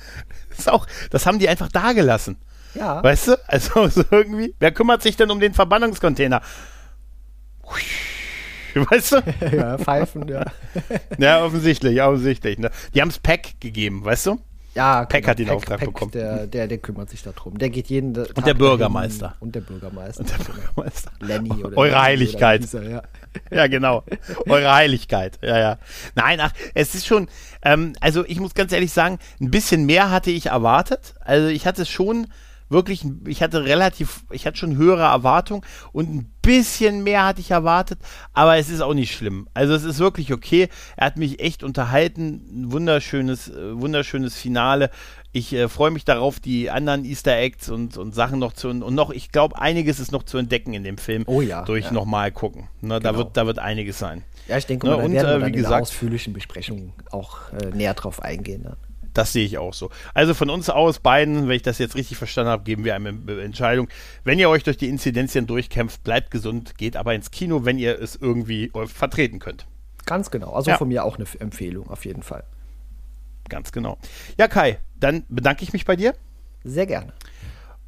Ist 0.58 0.70
auch, 0.70 0.86
das 1.12 1.26
haben 1.26 1.40
die 1.40 1.48
einfach 1.48 1.70
da 1.70 1.94
gelassen. 1.94 2.38
Ja. 2.76 3.04
Weißt 3.04 3.30
du? 3.30 3.36
Also 3.48 3.88
so 3.88 4.04
irgendwie. 4.12 4.56
Wer 4.60 4.72
kümmert 4.72 5.02
sich 5.02 5.16
denn 5.16 5.32
um 5.32 5.40
den 5.40 5.54
Verbannungscontainer? 5.54 6.42
Weißt 8.76 9.12
du? 9.12 9.24
ja, 9.56 9.78
pfeifen, 9.78 10.28
ja. 10.28 10.46
ja, 11.18 11.46
offensichtlich, 11.46 12.02
offensichtlich. 12.02 12.58
Ne? 12.58 12.72
Die 12.94 13.02
haben 13.02 13.10
es 13.10 13.20
Pack 13.20 13.60
gegeben, 13.60 14.04
weißt 14.04 14.26
du? 14.26 14.40
Ja, 14.76 15.06
Peck 15.06 15.22
genau, 15.22 15.30
hat 15.30 15.40
den 15.40 15.46
Peck, 15.48 15.56
Auftrag 15.56 15.80
Peck, 15.80 15.88
bekommen. 15.88 16.12
Der, 16.12 16.48
der, 16.48 16.68
der 16.68 16.78
kümmert 16.80 17.10
sich 17.10 17.22
darum. 17.22 17.58
Der 17.58 17.70
geht 17.70 17.88
jeden 17.88 18.14
Tag 18.14 18.30
Und 18.36 18.48
der 18.48 18.54
Bürgermeister. 18.56 19.36
Und 19.40 19.54
der 19.54 19.62
Bürgermeister. 19.62 20.22
Und 20.22 20.32
der 20.32 20.44
Bürgermeister. 20.44 21.12
Lenny 21.20 21.64
oder 21.64 21.78
Eure 21.78 21.92
Lenny 21.92 22.02
Heiligkeit. 22.04 22.62
Oder 22.62 22.82
dieser, 22.82 22.90
ja. 22.90 23.04
ja, 23.52 23.68
genau. 23.68 24.04
Eure 24.48 24.74
Heiligkeit. 24.74 25.38
Ja, 25.42 25.60
ja. 25.60 25.78
Nein, 26.16 26.40
ach, 26.40 26.54
es 26.74 26.96
ist 26.96 27.06
schon, 27.06 27.28
ähm, 27.64 27.94
also 28.00 28.26
ich 28.26 28.40
muss 28.40 28.54
ganz 28.56 28.72
ehrlich 28.72 28.92
sagen, 28.92 29.20
ein 29.40 29.52
bisschen 29.52 29.86
mehr 29.86 30.10
hatte 30.10 30.32
ich 30.32 30.48
erwartet. 30.48 31.14
Also 31.22 31.48
ich 31.48 31.68
hatte 31.68 31.86
schon 31.86 32.28
wirklich, 32.74 33.06
ich 33.26 33.42
hatte 33.42 33.64
relativ, 33.64 34.26
ich 34.32 34.46
hatte 34.46 34.58
schon 34.58 34.76
höhere 34.76 35.04
Erwartungen 35.04 35.64
und 35.94 36.14
ein 36.14 36.34
bisschen 36.42 37.04
mehr 37.04 37.26
hatte 37.26 37.40
ich 37.40 37.52
erwartet, 37.52 38.00
aber 38.34 38.58
es 38.58 38.70
ist 38.70 38.82
auch 38.82 38.94
nicht 38.94 39.16
schlimm. 39.16 39.48
Also 39.54 39.74
es 39.74 39.86
ist 39.86 40.00
wirklich 40.00 40.34
okay. 40.34 40.68
Er 40.98 41.08
hat 41.08 41.18
mich 41.18 41.40
echt 41.40 41.64
unterhalten. 41.64 42.42
Ein 42.52 42.72
wunderschönes, 42.74 43.48
äh, 43.48 43.80
wunderschönes 43.80 44.36
Finale. 44.36 44.90
Ich 45.32 45.54
äh, 45.54 45.70
freue 45.70 45.92
mich 45.92 46.04
darauf, 46.04 46.42
die 46.42 46.70
anderen 46.70 47.06
Easter 47.06 47.38
Eggs 47.38 47.70
und, 47.70 47.96
und 47.98 48.14
Sachen 48.14 48.40
noch 48.40 48.52
zu 48.52 48.70
und 48.70 48.94
noch, 48.94 49.10
ich 49.12 49.32
glaube, 49.32 49.58
einiges 49.60 50.02
ist 50.02 50.12
noch 50.12 50.24
zu 50.24 50.38
entdecken 50.38 50.74
in 50.74 50.84
dem 50.84 50.98
Film. 50.98 51.24
Oh 51.28 51.42
ja. 51.42 51.64
Durch 51.64 51.86
ja. 51.86 51.92
nochmal 51.94 52.32
gucken. 52.32 52.68
Ne, 52.82 53.00
genau. 53.00 53.00
da, 53.00 53.18
wird, 53.18 53.38
da 53.38 53.46
wird 53.46 53.60
einiges 53.60 53.98
sein. 53.98 54.24
Ja, 54.48 54.58
ich 54.58 54.66
denke, 54.66 54.88
ne, 54.88 54.98
und, 54.98 55.14
werden 55.14 55.28
wir 55.28 55.36
äh, 55.38 55.42
wie 55.42 55.56
in 55.56 55.64
gesagt, 55.64 55.82
ausführlichen 55.84 56.34
Besprechungen 56.34 56.92
auch 57.12 57.54
äh, 57.54 57.70
näher 57.74 57.94
drauf 57.94 58.22
eingehen. 58.22 58.64
Ne? 58.64 58.78
Das 59.14 59.34
sehe 59.34 59.46
ich 59.46 59.58
auch 59.58 59.74
so. 59.74 59.90
Also 60.14 60.34
von 60.34 60.50
uns 60.50 60.70
aus 60.70 61.00
beiden, 61.00 61.48
wenn 61.48 61.56
ich 61.56 61.62
das 61.62 61.78
jetzt 61.78 61.96
richtig 61.96 62.18
verstanden 62.18 62.50
habe, 62.50 62.64
geben 62.64 62.84
wir 62.84 62.96
eine 62.96 63.10
Entscheidung. 63.42 63.88
Wenn 64.24 64.40
ihr 64.40 64.50
euch 64.50 64.64
durch 64.64 64.78
die 64.78 64.90
Inzidenzien 64.90 65.48
durchkämpft, 65.48 66.04
bleibt 66.04 66.32
gesund, 66.32 66.78
geht 66.78 66.96
aber 66.98 67.14
ins 67.14 67.32
Kino, 67.32 67.66
wenn 67.66 67.78
ihr 67.78 68.02
es 68.02 68.16
irgendwie 68.16 68.72
vertreten 68.88 69.40
könnt. 69.40 69.66
Ganz 70.06 70.32
genau. 70.32 70.54
Also 70.54 70.72
ja. 70.72 70.78
von 70.78 70.88
mir 70.88 71.04
auch 71.04 71.18
eine 71.18 71.28
Empfehlung, 71.40 71.90
auf 71.90 72.06
jeden 72.06 72.24
Fall. 72.24 72.44
Ganz 73.50 73.72
genau. 73.72 73.98
Ja, 74.38 74.48
Kai, 74.48 74.80
dann 75.00 75.24
bedanke 75.30 75.64
ich 75.64 75.74
mich 75.74 75.86
bei 75.86 75.96
dir. 75.96 76.16
Sehr 76.64 76.86
gerne. 76.86 77.14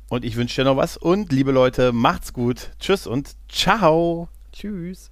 Und 0.10 0.24
ich 0.24 0.36
wünsche 0.36 0.62
dir 0.62 0.66
noch 0.66 0.78
was. 0.78 0.98
Und 0.98 1.32
liebe 1.32 1.52
Leute, 1.52 1.92
macht's 1.92 2.34
gut. 2.34 2.72
Tschüss 2.80 3.08
und 3.08 3.36
ciao. 3.50 4.30
Tschüss. 4.52 5.12